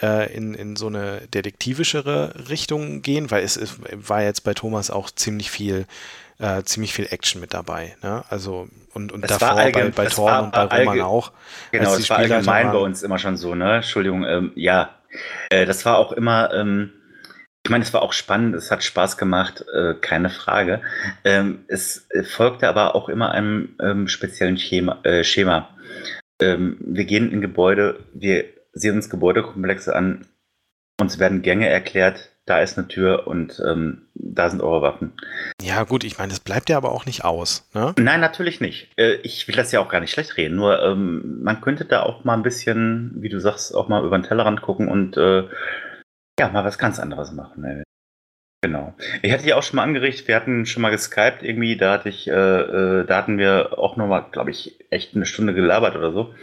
[0.00, 4.90] äh, in, in so eine detektivischere Richtung gehen, weil es, es war jetzt bei Thomas
[4.90, 5.86] auch ziemlich viel
[6.42, 7.96] äh, ziemlich viel Action mit dabei.
[8.02, 8.24] Ne?
[8.28, 11.32] Also und, und davor bei, bei Thorn und bei Roman auch.
[11.70, 12.72] Genau, das war allgemein waren.
[12.72, 13.76] bei uns immer schon so, ne?
[13.76, 14.90] Entschuldigung, ähm, ja.
[15.50, 16.92] Äh, das war auch immer, ähm,
[17.64, 20.82] ich meine, es war auch spannend, es hat Spaß gemacht, äh, keine Frage.
[21.24, 24.98] Ähm, es folgte aber auch immer einem ähm, speziellen Schema.
[25.04, 25.68] Äh, Schema.
[26.40, 30.26] Ähm, wir gehen in Gebäude, wir sehen uns Gebäudekomplexe an,
[31.00, 35.12] uns werden Gänge erklärt, da ist eine Tür und ähm, da sind eure Waffen.
[35.60, 37.68] Ja, gut, ich meine, das bleibt ja aber auch nicht aus.
[37.72, 37.94] Ne?
[37.98, 38.90] Nein, natürlich nicht.
[38.96, 42.02] Äh, ich will das ja auch gar nicht schlecht reden, nur ähm, man könnte da
[42.02, 45.44] auch mal ein bisschen, wie du sagst, auch mal über den Tellerrand gucken und äh,
[46.38, 47.64] ja, mal was ganz anderes machen.
[47.64, 47.82] Ey.
[48.64, 48.94] Genau.
[49.22, 52.08] Ich hatte ja auch schon mal angeregt, wir hatten schon mal geskypt irgendwie, da hatte
[52.08, 56.12] ich, äh, äh, da hatten wir auch nochmal, glaube ich, echt eine Stunde gelabert oder
[56.12, 56.34] so.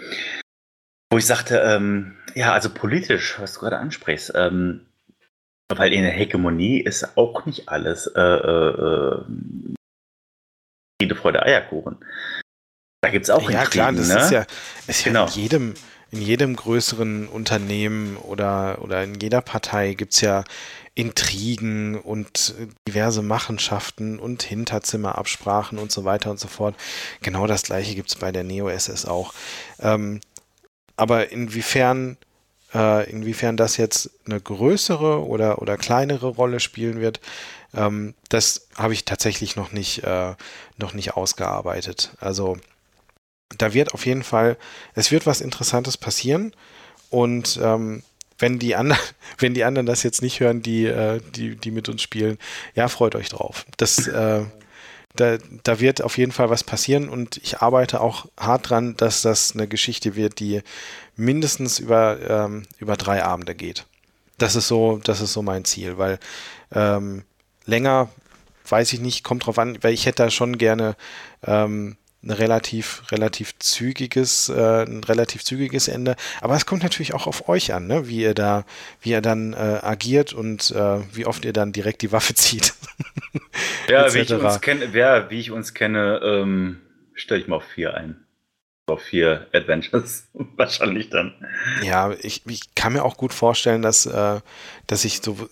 [1.12, 4.86] Wo ich sagte, ähm, ja, also politisch, was du gerade ansprichst, ähm,
[5.76, 9.22] weil in der Hegemonie ist auch nicht alles äh, äh,
[11.02, 11.98] Friede, Freude, Eierkuchen.
[13.02, 14.20] Da gibt es auch Ja, Intrigen, klar, das ne?
[14.20, 14.46] ist ja,
[14.88, 15.26] ist genau.
[15.26, 15.74] ja in jedem,
[16.12, 20.44] in jedem größeren Unternehmen oder, oder in jeder Partei gibt es ja
[20.96, 22.56] Intrigen und
[22.88, 26.76] diverse Machenschaften und Hinterzimmerabsprachen und so weiter und so fort.
[27.22, 29.34] Genau das gleiche gibt es bei der Neo-SS auch.
[29.80, 30.20] Ähm,
[30.98, 32.18] aber inwiefern
[32.74, 37.20] äh, inwiefern das jetzt eine größere oder, oder kleinere Rolle spielen wird,
[37.74, 40.34] ähm, das habe ich tatsächlich noch nicht, äh,
[40.78, 42.12] noch nicht ausgearbeitet.
[42.20, 42.58] Also
[43.58, 44.58] da wird auf jeden Fall,
[44.94, 46.54] es wird was Interessantes passieren
[47.10, 48.04] und ähm,
[48.38, 49.02] wenn die anderen,
[49.38, 52.38] wenn die anderen das jetzt nicht hören, die, äh, die, die mit uns spielen,
[52.76, 53.66] ja, freut euch drauf.
[53.78, 54.44] Das, äh,
[55.16, 59.22] da, da wird auf jeden Fall was passieren und ich arbeite auch hart dran, dass
[59.22, 60.62] das eine Geschichte wird, die
[61.16, 63.86] mindestens über, ähm, über drei Abende geht.
[64.38, 66.20] Das ist so, das ist so mein Ziel, weil
[66.72, 67.24] ähm,
[67.66, 68.10] länger
[68.72, 70.96] weiß ich nicht, kommt drauf an, weil ich hätte da schon gerne
[71.46, 76.16] ähm, ein relativ, relativ zügiges, äh, ein relativ zügiges Ende.
[76.42, 78.08] Aber es kommt natürlich auch auf euch an, ne?
[78.08, 78.66] wie ihr da,
[79.02, 82.74] wie ihr dann äh, agiert und äh, wie oft ihr dann direkt die Waffe zieht.
[83.88, 86.82] ja, wie ich uns kenne, ja, wie ich uns kenne, ähm,
[87.14, 88.26] stelle ich mal auf vier ein
[88.90, 91.34] auf vier Adventures wahrscheinlich dann.
[91.84, 94.40] Ja, ich, ich, kann mir auch gut vorstellen, dass, äh,
[94.88, 95.50] dass ich so,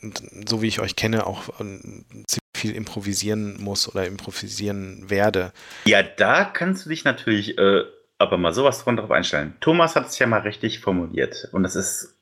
[0.47, 1.79] so wie ich euch kenne, auch äh,
[2.25, 5.53] ziemlich viel improvisieren muss oder improvisieren werde.
[5.85, 7.83] Ja, da kannst du dich natürlich äh,
[8.17, 9.55] aber mal sowas von drauf einstellen.
[9.59, 12.17] Thomas hat es ja mal richtig formuliert und das ist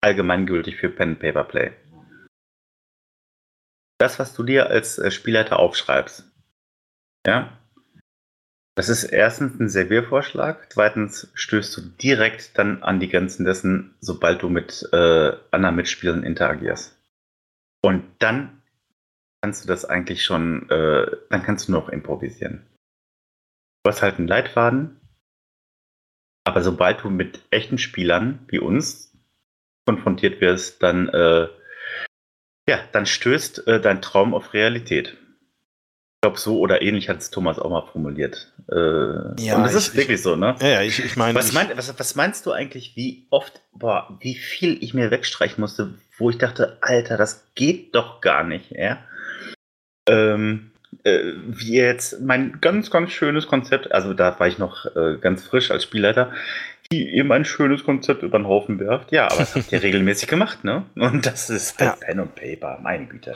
[0.00, 1.72] allgemeingültig für Pen Paper Play.
[3.98, 6.24] Das, was du dir als äh, Spielleiter aufschreibst,
[7.24, 7.56] ja,
[8.74, 14.42] das ist erstens ein Serviervorschlag, zweitens stößt du direkt dann an die Grenzen dessen, sobald
[14.42, 16.98] du mit äh, anderen Mitspielern interagierst.
[17.82, 18.61] Und dann
[19.42, 22.64] kannst du das eigentlich schon, äh, dann kannst du noch improvisieren.
[23.84, 25.00] Du hast halt einen Leitfaden,
[26.44, 29.16] aber sobald du mit echten Spielern wie uns
[29.86, 31.48] konfrontiert wirst, dann, äh,
[32.68, 35.18] ja, dann stößt äh, dein Traum auf Realität.
[36.22, 38.52] Ich glaube, so oder ähnlich hat es Thomas auch mal formuliert.
[38.70, 40.54] Äh, ja, und das ist wirklich ich, so, ne?
[40.60, 41.36] Ja, ja ich, ich meine.
[41.36, 45.60] Was, mein, was, was, meinst du eigentlich, wie oft, boah, wie viel ich mir wegstreichen
[45.60, 48.98] musste, wo ich dachte, Alter, das geht doch gar nicht, ja?
[50.08, 50.70] Ähm,
[51.02, 55.16] äh, wie ihr jetzt mein ganz, ganz schönes Konzept, also da war ich noch äh,
[55.20, 56.30] ganz frisch als Spielleiter,
[56.88, 59.10] wie ihr mein schönes Konzept über den Haufen werft.
[59.10, 60.84] Ja, aber das habt ihr regelmäßig gemacht, ne?
[60.94, 62.06] Und das ist halt ja.
[62.06, 63.34] Pen und Paper, meine Güte.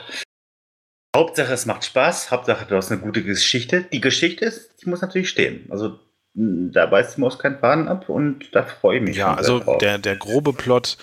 [1.15, 2.31] Hauptsache, es macht Spaß.
[2.31, 3.83] Hauptsache, du hast eine gute Geschichte.
[3.91, 5.65] Die Geschichte ist, die muss natürlich stehen.
[5.69, 5.99] Also
[6.33, 9.17] da beißt die Maus keinen Faden ab und da freue ich mich.
[9.17, 10.97] Ja, also der, der grobe Plot,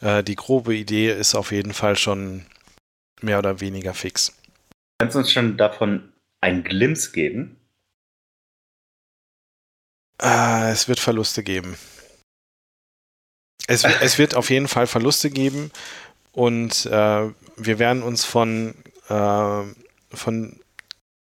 [0.00, 2.44] äh, die grobe Idee ist auf jeden Fall schon
[3.20, 4.36] mehr oder weniger fix.
[4.98, 7.56] Kannst du uns schon davon einen Glimpse geben?
[10.20, 11.76] Äh, es wird Verluste geben.
[13.68, 15.70] Es, es, wird auf jeden Fall Verluste geben
[16.32, 18.74] und äh, wir werden uns von,
[19.10, 19.62] äh,
[20.12, 20.58] von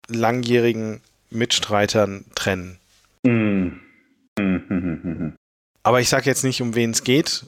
[0.09, 2.79] langjährigen Mitstreitern trennen.
[3.23, 3.69] Mm.
[5.83, 7.47] Aber ich sage jetzt nicht, um wen es geht.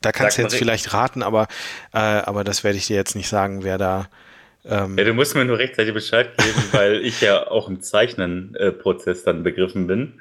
[0.00, 1.46] Da kannst du jetzt vielleicht raten, aber,
[1.92, 4.08] äh, aber das werde ich dir jetzt nicht sagen, wer da.
[4.64, 9.22] Ähm ja, du musst mir nur rechtzeitig Bescheid geben, weil ich ja auch im Zeichnen-Prozess
[9.22, 10.20] dann begriffen bin.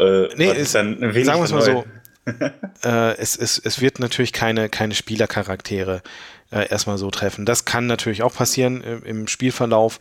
[0.00, 1.84] Äh, nee, ist, sagen wir es mal so.
[2.84, 6.02] äh, es, es, es wird natürlich keine, keine Spielercharaktere
[6.52, 7.46] äh, erstmal so treffen.
[7.46, 10.00] Das kann natürlich auch passieren im, im Spielverlauf,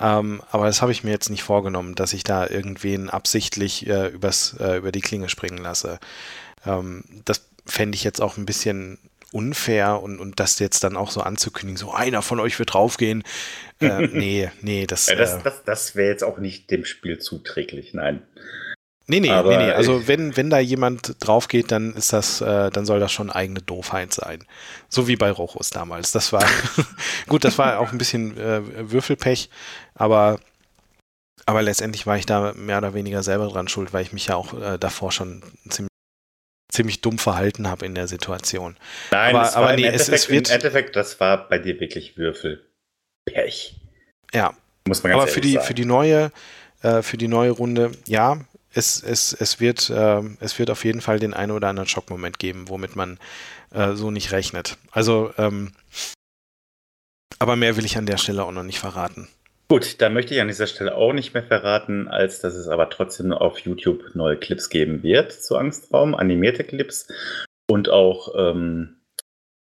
[0.00, 4.08] ähm, aber das habe ich mir jetzt nicht vorgenommen, dass ich da irgendwen absichtlich äh,
[4.08, 6.00] übers, äh, über die Klinge springen lasse.
[6.66, 8.98] Ähm, das fände ich jetzt auch ein bisschen
[9.32, 13.22] unfair und, und das jetzt dann auch so anzukündigen, so einer von euch wird draufgehen.
[13.80, 15.08] Äh, nee, nee, das.
[15.08, 18.22] Ja, das, äh, das, das wäre jetzt auch nicht dem Spiel zuträglich, nein.
[19.10, 19.72] Nee, nee, Aber nee, nee.
[19.72, 23.28] Also wenn, wenn da jemand drauf geht, dann ist das, äh, dann soll das schon
[23.28, 24.44] eigene Doofheit sein.
[24.88, 26.12] So wie bei Rochus damals.
[26.12, 26.46] Das war
[27.26, 29.50] gut, das war auch ein bisschen äh, Würfelpech,
[29.94, 30.38] aber,
[31.44, 34.36] aber letztendlich war ich da mehr oder weniger selber dran schuld, weil ich mich ja
[34.36, 35.90] auch äh, davor schon ziemlich
[36.70, 38.76] ziemlich dumm verhalten habe in der Situation.
[39.10, 40.50] Nein, aber, aber nee, es, es wird.
[40.50, 43.74] Im Endeffekt, das war bei dir wirklich Würfelpech.
[44.32, 44.54] Ja.
[44.86, 45.66] Muss man ganz aber für die, sagen.
[45.66, 46.30] für die neue,
[46.82, 48.38] äh, für die neue Runde, ja,
[48.72, 52.38] es, es, es, wird, äh, es wird auf jeden Fall den einen oder anderen Schockmoment
[52.38, 53.18] geben, womit man
[53.72, 54.76] äh, so nicht rechnet.
[54.92, 55.72] Also, ähm,
[57.38, 59.28] aber mehr will ich an der Stelle auch noch nicht verraten.
[59.68, 62.90] Gut, da möchte ich an dieser Stelle auch nicht mehr verraten, als dass es aber
[62.90, 67.06] trotzdem auf YouTube neue Clips geben wird zu Angstraum, animierte Clips
[67.68, 68.96] und auch ähm,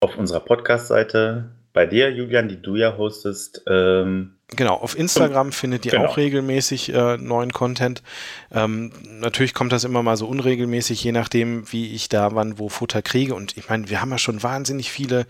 [0.02, 5.86] auf unserer Podcast-Seite bei dir, Julian, die du ja hostest, ähm, Genau, auf Instagram findet
[5.86, 6.06] ihr genau.
[6.06, 8.04] auch regelmäßig äh, neuen Content.
[8.52, 12.70] Ähm, natürlich kommt das immer mal so unregelmäßig, je nachdem, wie ich da wann wo
[12.70, 13.34] Futter kriege.
[13.34, 15.26] Und ich meine, wir haben ja schon wahnsinnig viele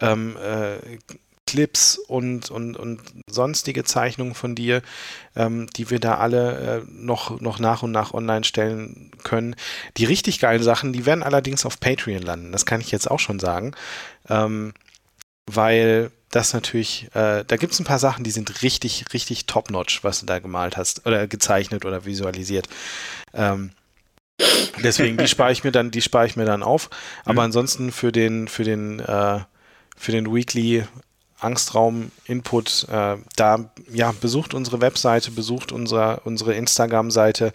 [0.00, 0.76] ähm, äh,
[1.46, 4.80] Clips und, und, und sonstige Zeichnungen von dir,
[5.34, 9.56] ähm, die wir da alle äh, noch, noch nach und nach online stellen können.
[9.96, 12.52] Die richtig geilen Sachen, die werden allerdings auf Patreon landen.
[12.52, 13.72] Das kann ich jetzt auch schon sagen.
[14.30, 14.72] Ähm,
[15.46, 20.02] weil das natürlich, äh, da gibt es ein paar Sachen, die sind richtig, richtig top-notch,
[20.02, 22.68] was du da gemalt hast oder gezeichnet oder visualisiert.
[23.34, 23.72] Ähm,
[24.82, 26.88] deswegen, die spare ich mir dann, die spare ich mir dann auf.
[27.24, 27.46] Aber mhm.
[27.46, 29.40] ansonsten für den, für den, äh,
[29.96, 30.84] für den Weekly
[31.42, 37.52] Angstraum-Input, äh, da ja, besucht unsere Webseite, besucht unsere, unsere Instagram-Seite.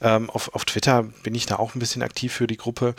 [0.00, 2.94] Ähm, auf, auf Twitter bin ich da auch ein bisschen aktiv für die Gruppe.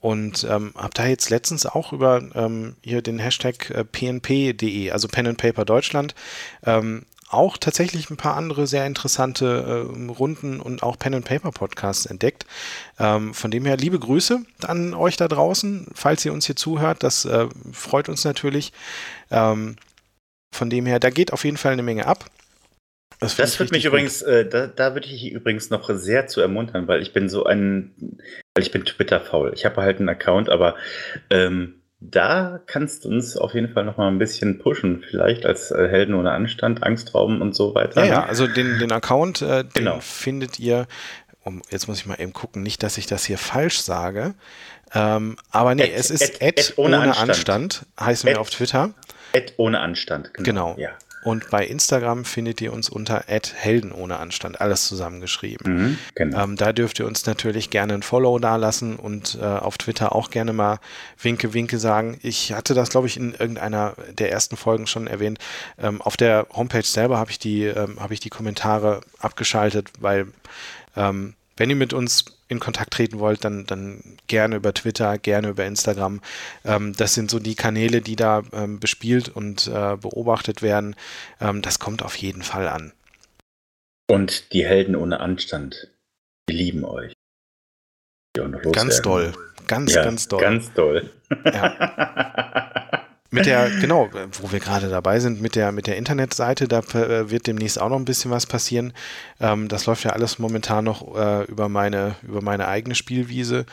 [0.00, 5.08] Und ähm, habe da jetzt letztens auch über ähm, hier den Hashtag äh, pnp.de, also
[5.08, 6.14] Pen and Paper Deutschland,
[6.64, 11.50] ähm, auch tatsächlich ein paar andere sehr interessante äh, Runden und auch Pen and Paper
[11.50, 12.46] Podcasts entdeckt.
[12.98, 17.02] Ähm, von dem her liebe Grüße an euch da draußen, falls ihr uns hier zuhört.
[17.02, 18.72] Das äh, freut uns natürlich.
[19.30, 19.76] Ähm,
[20.54, 22.24] von dem her, da geht auf jeden Fall eine Menge ab.
[23.20, 23.92] Das, das wird mich gut.
[23.92, 27.44] übrigens, äh, da, da würde ich übrigens noch sehr zu ermuntern, weil ich bin so
[27.44, 28.20] ein,
[28.58, 29.52] weil ich bin Twitter-faul.
[29.54, 30.74] Ich habe halt einen Account, aber
[31.30, 35.70] ähm, da kannst du uns auf jeden Fall noch mal ein bisschen pushen, vielleicht als
[35.70, 38.04] äh, Helden ohne Anstand, Angstraum und so weiter.
[38.04, 40.00] Ja, ja also den, den Account, äh, den genau.
[40.00, 40.88] findet ihr,
[41.44, 44.34] um, jetzt muss ich mal eben gucken, nicht, dass ich das hier falsch sage,
[44.92, 47.30] ähm, aber nee, at, es ist at, at ohne, ohne Anstand.
[47.30, 48.90] Anstand, heißen wir auf Twitter.
[49.36, 50.74] Ad ohne Anstand, genau.
[50.74, 50.76] genau.
[50.78, 50.90] Ja.
[51.28, 55.74] Und bei Instagram findet ihr uns unter Helden ohne Anstand, alles zusammengeschrieben.
[55.74, 56.42] Mhm, genau.
[56.42, 60.30] ähm, da dürft ihr uns natürlich gerne ein Follow dalassen und äh, auf Twitter auch
[60.30, 60.78] gerne mal
[61.20, 62.18] Winke, Winke sagen.
[62.22, 65.38] Ich hatte das, glaube ich, in irgendeiner der ersten Folgen schon erwähnt.
[65.76, 70.28] Ähm, auf der Homepage selber habe ich, die, ähm, hab ich die Kommentare abgeschaltet, weil
[70.96, 75.48] ähm, wenn ihr mit uns in Kontakt treten wollt, dann, dann gerne über Twitter, gerne
[75.48, 76.20] über Instagram.
[76.64, 80.96] Ähm, das sind so die Kanäle, die da ähm, bespielt und äh, beobachtet werden.
[81.40, 82.92] Ähm, das kommt auf jeden Fall an.
[84.10, 85.88] Und die Helden ohne Anstand,
[86.48, 87.12] die lieben euch.
[88.36, 89.32] Die ganz doll.
[89.66, 90.40] Ganz, ja, ganz doll.
[90.40, 91.10] Ganz doll.
[91.44, 92.94] Ja.
[93.30, 94.08] Mit der, genau,
[94.40, 97.90] wo wir gerade dabei sind, mit der, mit der Internetseite, da äh, wird demnächst auch
[97.90, 98.94] noch ein bisschen was passieren.
[99.38, 103.66] Ähm, das läuft ja alles momentan noch äh, über, meine, über meine eigene Spielwiese.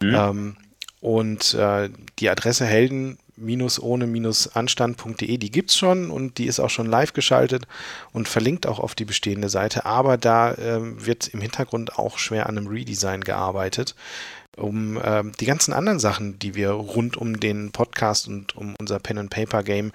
[0.00, 0.14] Mhm.
[0.14, 0.56] Ähm,
[1.00, 6.86] und äh, die Adresse Helden ohne-anstand.de, die gibt es schon und die ist auch schon
[6.86, 7.66] live geschaltet
[8.12, 12.48] und verlinkt auch auf die bestehende Seite, aber da äh, wird im Hintergrund auch schwer
[12.48, 13.96] an einem Redesign gearbeitet
[14.56, 18.98] um äh, die ganzen anderen Sachen, die wir rund um den Podcast und um unser
[18.98, 19.92] Pen and Paper Game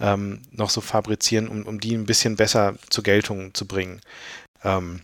[0.00, 4.00] ähm, noch so fabrizieren, um, um die ein bisschen besser zur Geltung zu bringen.
[4.62, 5.00] Ähm,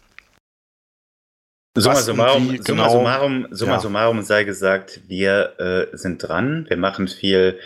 [1.74, 3.80] Summa summarum, genau, summa summarum, summa ja.
[3.80, 7.58] summarum sei gesagt, wir äh, sind dran, wir machen viel.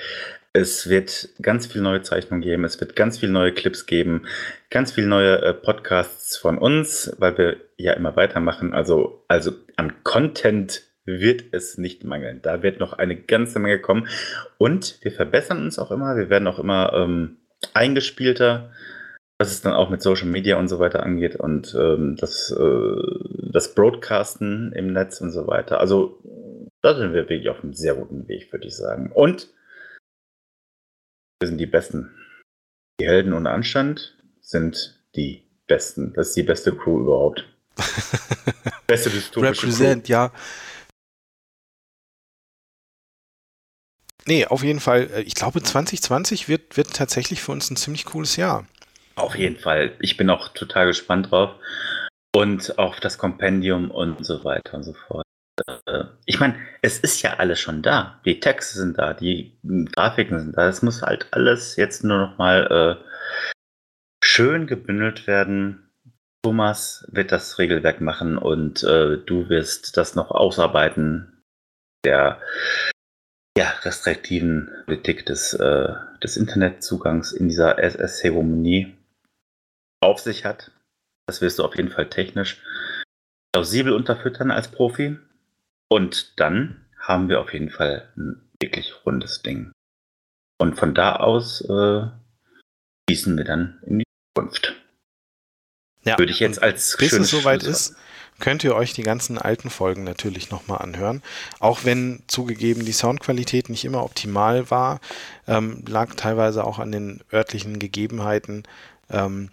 [0.52, 4.26] Es wird ganz viel neue Zeichnungen geben, es wird ganz viel neue Clips geben,
[4.70, 8.72] ganz viel neue äh, Podcasts von uns, weil wir ja immer weitermachen.
[8.72, 12.40] Also, also an Content wird es nicht mangeln.
[12.42, 14.08] Da wird noch eine ganze Menge kommen.
[14.58, 16.16] Und wir verbessern uns auch immer.
[16.16, 17.38] Wir werden auch immer ähm,
[17.72, 18.72] eingespielter,
[19.38, 23.50] was es dann auch mit Social Media und so weiter angeht und ähm, das, äh,
[23.52, 25.80] das Broadcasten im Netz und so weiter.
[25.80, 26.18] Also
[26.82, 29.10] da sind wir wirklich auf einem sehr guten Weg, würde ich sagen.
[29.12, 29.48] Und
[31.40, 32.14] wir sind die Besten.
[33.00, 36.12] Die Helden ohne Anstand sind die Besten.
[36.14, 37.46] Das ist die beste Crew überhaupt.
[38.86, 40.12] beste dystopische Represent, Crew.
[40.12, 40.32] ja.
[44.26, 45.08] Nee, auf jeden Fall.
[45.12, 48.66] Äh, ich glaube, 2020 wird, wird tatsächlich für uns ein ziemlich cooles Jahr.
[49.14, 49.92] Auf jeden Fall.
[50.00, 51.54] Ich bin auch total gespannt drauf.
[52.34, 55.24] Und auf das Kompendium und so weiter und so fort.
[55.86, 58.20] Äh, ich meine, es ist ja alles schon da.
[58.26, 59.58] Die Texte sind da, die
[59.94, 60.68] Grafiken sind da.
[60.68, 63.50] Es muss halt alles jetzt nur noch mal äh,
[64.22, 65.90] schön gebündelt werden.
[66.42, 71.42] Thomas wird das Regelwerk machen und äh, du wirst das noch ausarbeiten.
[72.04, 72.40] Der
[73.56, 78.94] ja, restriktiven Politik des, äh, des Internetzugangs in dieser SS-Zeremonie
[80.00, 80.72] auf sich hat.
[81.26, 82.62] Das wirst du auf jeden Fall technisch
[83.52, 85.16] plausibel unterfüttern als Profi.
[85.88, 89.72] Und dann haben wir auf jeden Fall ein wirklich rundes Ding.
[90.58, 92.06] Und von da aus äh,
[93.08, 94.04] schießen wir dann in die
[94.36, 94.74] Zukunft.
[96.04, 97.96] Ja, Würde ich jetzt als bis es soweit ist,
[98.38, 101.22] könnt ihr euch die ganzen alten Folgen natürlich nochmal anhören.
[101.58, 105.00] Auch wenn zugegeben die Soundqualität nicht immer optimal war,
[105.46, 108.64] ähm, lag teilweise auch an den örtlichen Gegebenheiten
[109.10, 109.50] ähm,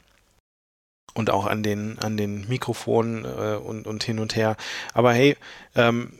[1.13, 4.57] und auch an den, an den Mikrofonen äh, und, und hin und her.
[4.93, 5.37] Aber hey,
[5.75, 6.11] ähm,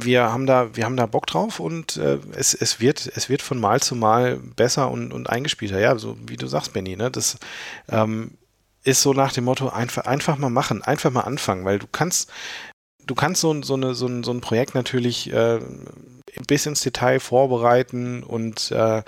[0.00, 3.42] wir haben da, wir haben da Bock drauf und äh, es, es, wird, es wird
[3.42, 5.78] von Mal zu Mal besser und, und eingespielter.
[5.78, 7.10] Ja, so wie du sagst, Benny, ne?
[7.10, 7.38] Das
[7.88, 8.32] ähm,
[8.84, 12.30] ist so nach dem Motto, einfach, einfach mal machen, einfach mal anfangen, weil du kannst,
[13.06, 15.60] du kannst so, so, eine, so, ein, so ein Projekt natürlich äh,
[16.46, 19.02] bis ins Detail vorbereiten und, äh,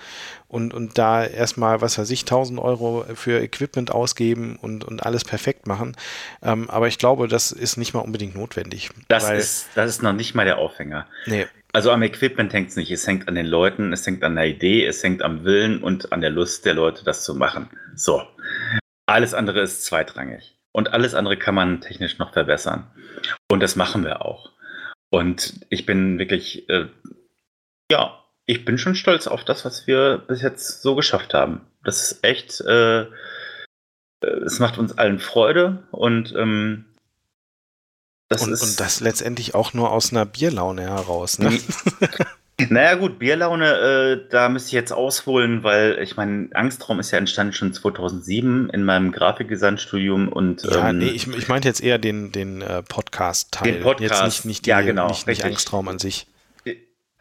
[0.49, 5.25] und, und da erstmal, was weiß ich, 1000 Euro für Equipment ausgeben und, und alles
[5.25, 5.97] perfekt machen.
[6.43, 8.91] Ähm, aber ich glaube, das ist nicht mal unbedingt notwendig.
[9.09, 11.07] Das, ist, das ist noch nicht mal der Aufhänger.
[11.27, 11.47] Nee.
[11.73, 12.91] Also am Equipment hängt es nicht.
[12.91, 16.13] Es hängt an den Leuten, es hängt an der Idee, es hängt am Willen und
[16.13, 17.71] an der Lust der Leute, das zu machen.
[17.95, 18.23] So.
[19.13, 20.57] Alles andere ist zweitrangig.
[20.73, 22.91] Und alles andere kann man technisch noch verbessern.
[23.51, 24.53] Und das machen wir auch.
[25.11, 26.87] Und ich bin wirklich, äh,
[27.91, 31.61] ja, ich bin schon stolz auf das, was wir bis jetzt so geschafft haben.
[31.85, 33.07] Das ist echt, äh, äh
[34.47, 36.87] es macht uns allen Freude und ähm,
[38.29, 38.63] das und, ist.
[38.63, 41.51] Und das letztendlich auch nur aus einer Bierlaune heraus, ne?
[42.71, 47.19] Naja gut, Bierlaune, äh, da müsste ich jetzt ausholen, weil ich meine, Angstraum ist ja
[47.19, 51.99] entstanden schon 2007 in meinem Grafikdesignstudium und ja, ähm, nee, ich, ich meinte jetzt eher
[51.99, 53.73] den, den äh, Podcast-Teil.
[53.73, 56.27] Den Podcast, jetzt nicht, nicht die, ja genau, nicht, nicht Angstraum an sich.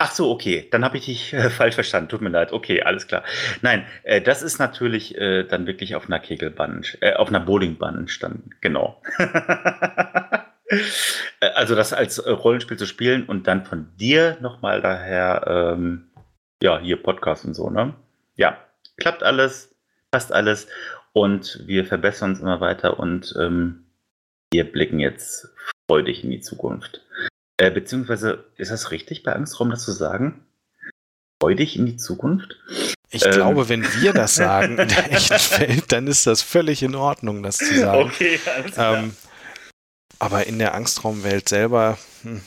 [0.04, 2.10] Ach so, okay, dann habe ich dich äh, falsch verstanden.
[2.10, 2.54] Tut mir leid.
[2.54, 3.24] Okay, alles klar.
[3.62, 8.00] Nein, äh, das ist natürlich äh, dann wirklich auf einer Kegelbahn, äh, auf einer Bowlingbahn
[8.00, 8.50] entstanden.
[8.62, 9.00] Genau.
[11.40, 16.10] Äh, also das als äh, Rollenspiel zu spielen und dann von dir nochmal daher, ähm,
[16.62, 17.94] ja, hier Podcast und so, ne?
[18.36, 18.58] Ja,
[18.98, 19.76] klappt alles,
[20.12, 20.68] passt alles
[21.14, 23.86] und wir verbessern uns immer weiter und ähm,
[24.52, 25.50] wir blicken jetzt
[25.90, 27.02] freudig in die Zukunft.
[27.58, 30.46] Äh, beziehungsweise, ist das richtig bei Angstraum, das zu sagen?
[31.42, 32.58] Freudig in die Zukunft?
[33.10, 33.32] Ich ähm.
[33.32, 37.44] glaube, wenn wir das sagen in der echten Welt, dann ist das völlig in Ordnung,
[37.44, 38.10] das zu sagen.
[38.10, 38.98] Okay, alles klar.
[38.98, 39.16] Ähm,
[40.22, 42.42] aber in der Angstraumwelt selber, hm,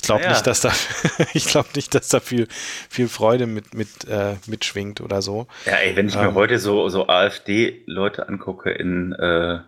[0.00, 0.30] ich glaube ja.
[0.30, 0.72] nicht, dass da,
[1.34, 2.48] ich glaube nicht, dass da viel,
[2.90, 5.46] viel Freude mit, mit, äh, mitschwingt oder so.
[5.66, 9.60] Ja, ey, wenn ich ähm, mir heute so, so AfD-Leute angucke in, äh,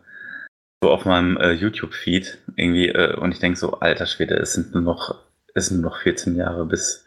[0.83, 4.75] so auf meinem äh, YouTube-Feed irgendwie, äh, und ich denke so, alter Schwede, es sind
[4.75, 5.15] nur noch,
[5.55, 7.05] es sind nur noch 14 Jahre, bis,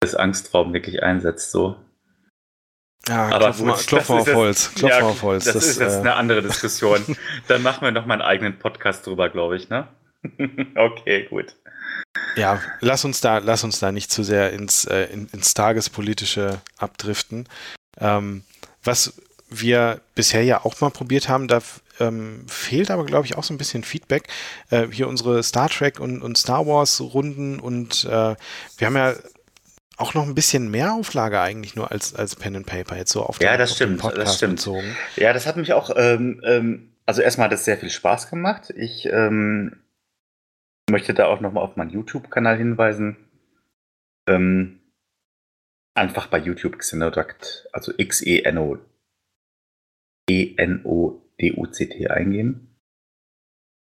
[0.00, 1.76] bis Angstraum wirklich einsetzt, so.
[3.08, 4.74] Ja, aber klopf, mal, klopf mal auf Holz.
[4.74, 5.44] Klopf ja, auf Holz.
[5.44, 7.04] Das, das ist jetzt äh, eine andere Diskussion.
[7.48, 9.88] Dann machen wir noch mal einen eigenen Podcast drüber, glaube ich, ne?
[10.74, 11.54] okay, gut.
[12.36, 16.60] Ja, lass uns da, lass uns da nicht zu sehr ins, äh, in, ins Tagespolitische
[16.78, 17.48] abdriften.
[18.00, 18.42] Ähm,
[18.82, 19.14] was
[19.50, 21.60] wir bisher ja auch mal probiert haben, da
[22.00, 24.28] ähm, fehlt aber, glaube ich, auch so ein bisschen Feedback.
[24.70, 28.34] Äh, hier unsere Star Trek und, und Star Wars Runden und äh,
[28.78, 29.14] wir haben ja
[29.96, 33.22] auch noch ein bisschen mehr Auflage eigentlich nur als, als Pen and Paper jetzt so
[33.22, 34.56] auf Ja, das stimmt, das stimmt.
[34.56, 34.96] Bezogen.
[35.16, 38.72] Ja, das hat mich auch, ähm, ähm, also erstmal hat es sehr viel Spaß gemacht.
[38.76, 39.82] Ich ähm,
[40.90, 43.16] möchte da auch nochmal auf meinen YouTube-Kanal hinweisen.
[44.26, 44.80] Ähm,
[45.94, 48.78] einfach bei YouTube Xenoduct, also X-E-N-O
[50.28, 52.76] E-N-O-D-U-C-T eingeben.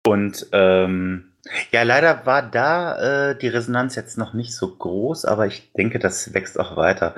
[0.07, 1.30] Und ähm,
[1.71, 5.97] ja, leider war da äh, die Resonanz jetzt noch nicht so groß, aber ich denke,
[5.97, 7.15] das wächst auch weiter.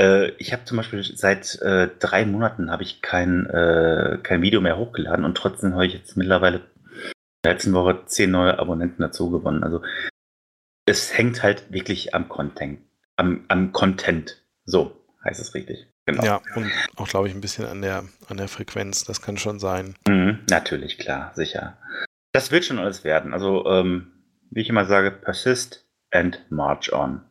[0.00, 4.60] Äh, ich habe zum Beispiel seit äh, drei Monaten habe ich kein, äh, kein Video
[4.60, 6.62] mehr hochgeladen und trotzdem habe ich jetzt mittlerweile in
[7.42, 9.64] der letzten Woche zehn neue Abonnenten dazu gewonnen.
[9.64, 9.82] Also
[10.86, 12.80] es hängt halt wirklich am Content.
[13.16, 14.42] Am, am Content.
[14.66, 15.86] So heißt es richtig.
[16.06, 16.22] Genau.
[16.22, 19.04] Ja, und auch, glaube ich, ein bisschen an der, an der Frequenz.
[19.04, 19.94] Das kann schon sein.
[20.06, 21.78] Mhm, natürlich, klar, sicher.
[22.34, 23.32] Das wird schon alles werden.
[23.32, 24.10] Also, ähm,
[24.50, 27.22] wie ich immer sage, persist and march on.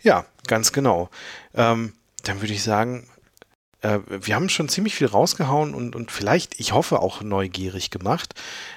[0.00, 1.10] Ja, ganz genau.
[1.52, 3.08] Ähm, dann würde ich sagen,
[3.80, 8.34] äh, wir haben schon ziemlich viel rausgehauen und, und vielleicht, ich hoffe, auch neugierig gemacht.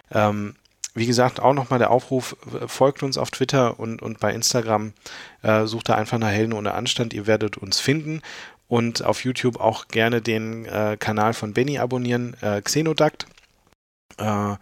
[0.10, 0.56] Ähm,
[0.96, 2.36] wie gesagt, auch nochmal der Aufruf,
[2.66, 4.94] folgt uns auf Twitter und, und bei Instagram,
[5.44, 8.24] äh, sucht da einfach nach Helden ohne Anstand, ihr werdet uns finden
[8.68, 13.28] und auf YouTube auch gerne den äh, Kanal von Benny abonnieren, äh, Xenoduct.
[14.18, 14.56] Äh,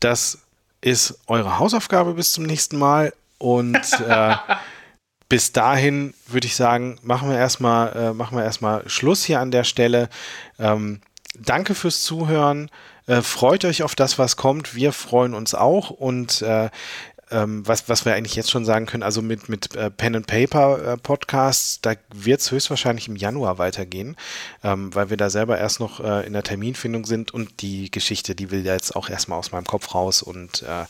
[0.00, 0.38] das
[0.80, 4.36] ist eure Hausaufgabe bis zum nächsten Mal und äh,
[5.28, 9.50] bis dahin würde ich sagen, machen wir erstmal, äh, machen wir erstmal Schluss hier an
[9.50, 10.10] der Stelle.
[10.58, 11.00] Ähm,
[11.38, 12.70] danke fürs Zuhören.
[13.06, 14.74] Äh, freut euch auf das, was kommt.
[14.74, 16.68] Wir freuen uns auch und äh,
[17.32, 20.26] ähm, was, was wir eigentlich jetzt schon sagen können, also mit, mit äh, Pen and
[20.26, 24.16] Paper äh, Podcasts, da wird es höchstwahrscheinlich im Januar weitergehen,
[24.62, 28.34] ähm, weil wir da selber erst noch äh, in der Terminfindung sind und die Geschichte,
[28.34, 30.84] die will ja jetzt auch erstmal aus meinem Kopf raus und äh,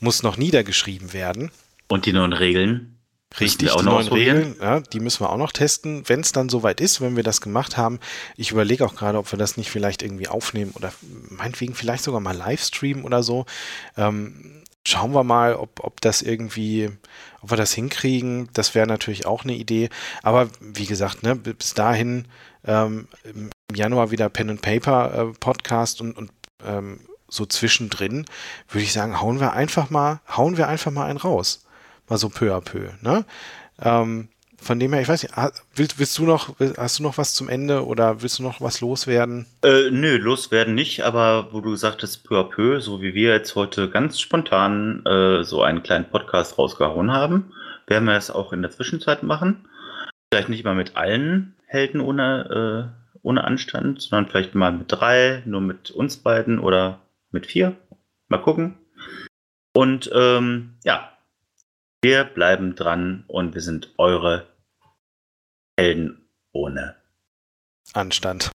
[0.00, 1.50] muss noch niedergeschrieben werden.
[1.88, 2.98] Und die neuen Regeln?
[3.40, 6.48] Richtig, auch die neuen Regeln, ja, die müssen wir auch noch testen, wenn es dann
[6.48, 7.98] soweit ist, wenn wir das gemacht haben.
[8.36, 10.92] Ich überlege auch gerade, ob wir das nicht vielleicht irgendwie aufnehmen oder
[11.30, 13.46] meinetwegen vielleicht sogar mal Livestreamen oder so.
[13.96, 16.90] Ähm, schauen wir mal, ob, ob das irgendwie,
[17.40, 18.48] ob wir das hinkriegen.
[18.52, 19.88] Das wäre natürlich auch eine Idee.
[20.22, 22.26] Aber wie gesagt, ne, bis dahin
[22.64, 26.30] ähm, im Januar wieder Pen and Paper äh, Podcast und, und
[26.64, 28.26] ähm, so zwischendrin
[28.68, 31.64] würde ich sagen, hauen wir einfach mal, hauen wir einfach mal einen raus
[32.12, 32.90] mal so peu à peu.
[33.00, 33.24] Ne?
[33.80, 34.28] Ähm,
[34.62, 35.34] von dem her, ich weiß nicht,
[35.74, 38.80] willst, willst, du noch, hast du noch was zum Ende oder willst du noch was
[38.80, 39.46] loswerden?
[39.62, 43.54] Äh, nö, loswerden nicht, aber wo du sagtest peu à peu, so wie wir jetzt
[43.56, 47.52] heute ganz spontan äh, so einen kleinen Podcast rausgehauen haben,
[47.86, 49.68] werden wir es auch in der Zwischenzeit machen.
[50.32, 55.42] Vielleicht nicht mal mit allen Helden ohne, äh, ohne Anstand, sondern vielleicht mal mit drei,
[55.44, 57.00] nur mit uns beiden oder
[57.30, 57.76] mit vier.
[58.28, 58.78] Mal gucken.
[59.74, 61.12] Und ähm, ja,
[62.02, 64.46] wir bleiben dran und wir sind eure
[65.82, 66.94] Helden ohne
[67.92, 68.51] Anstand.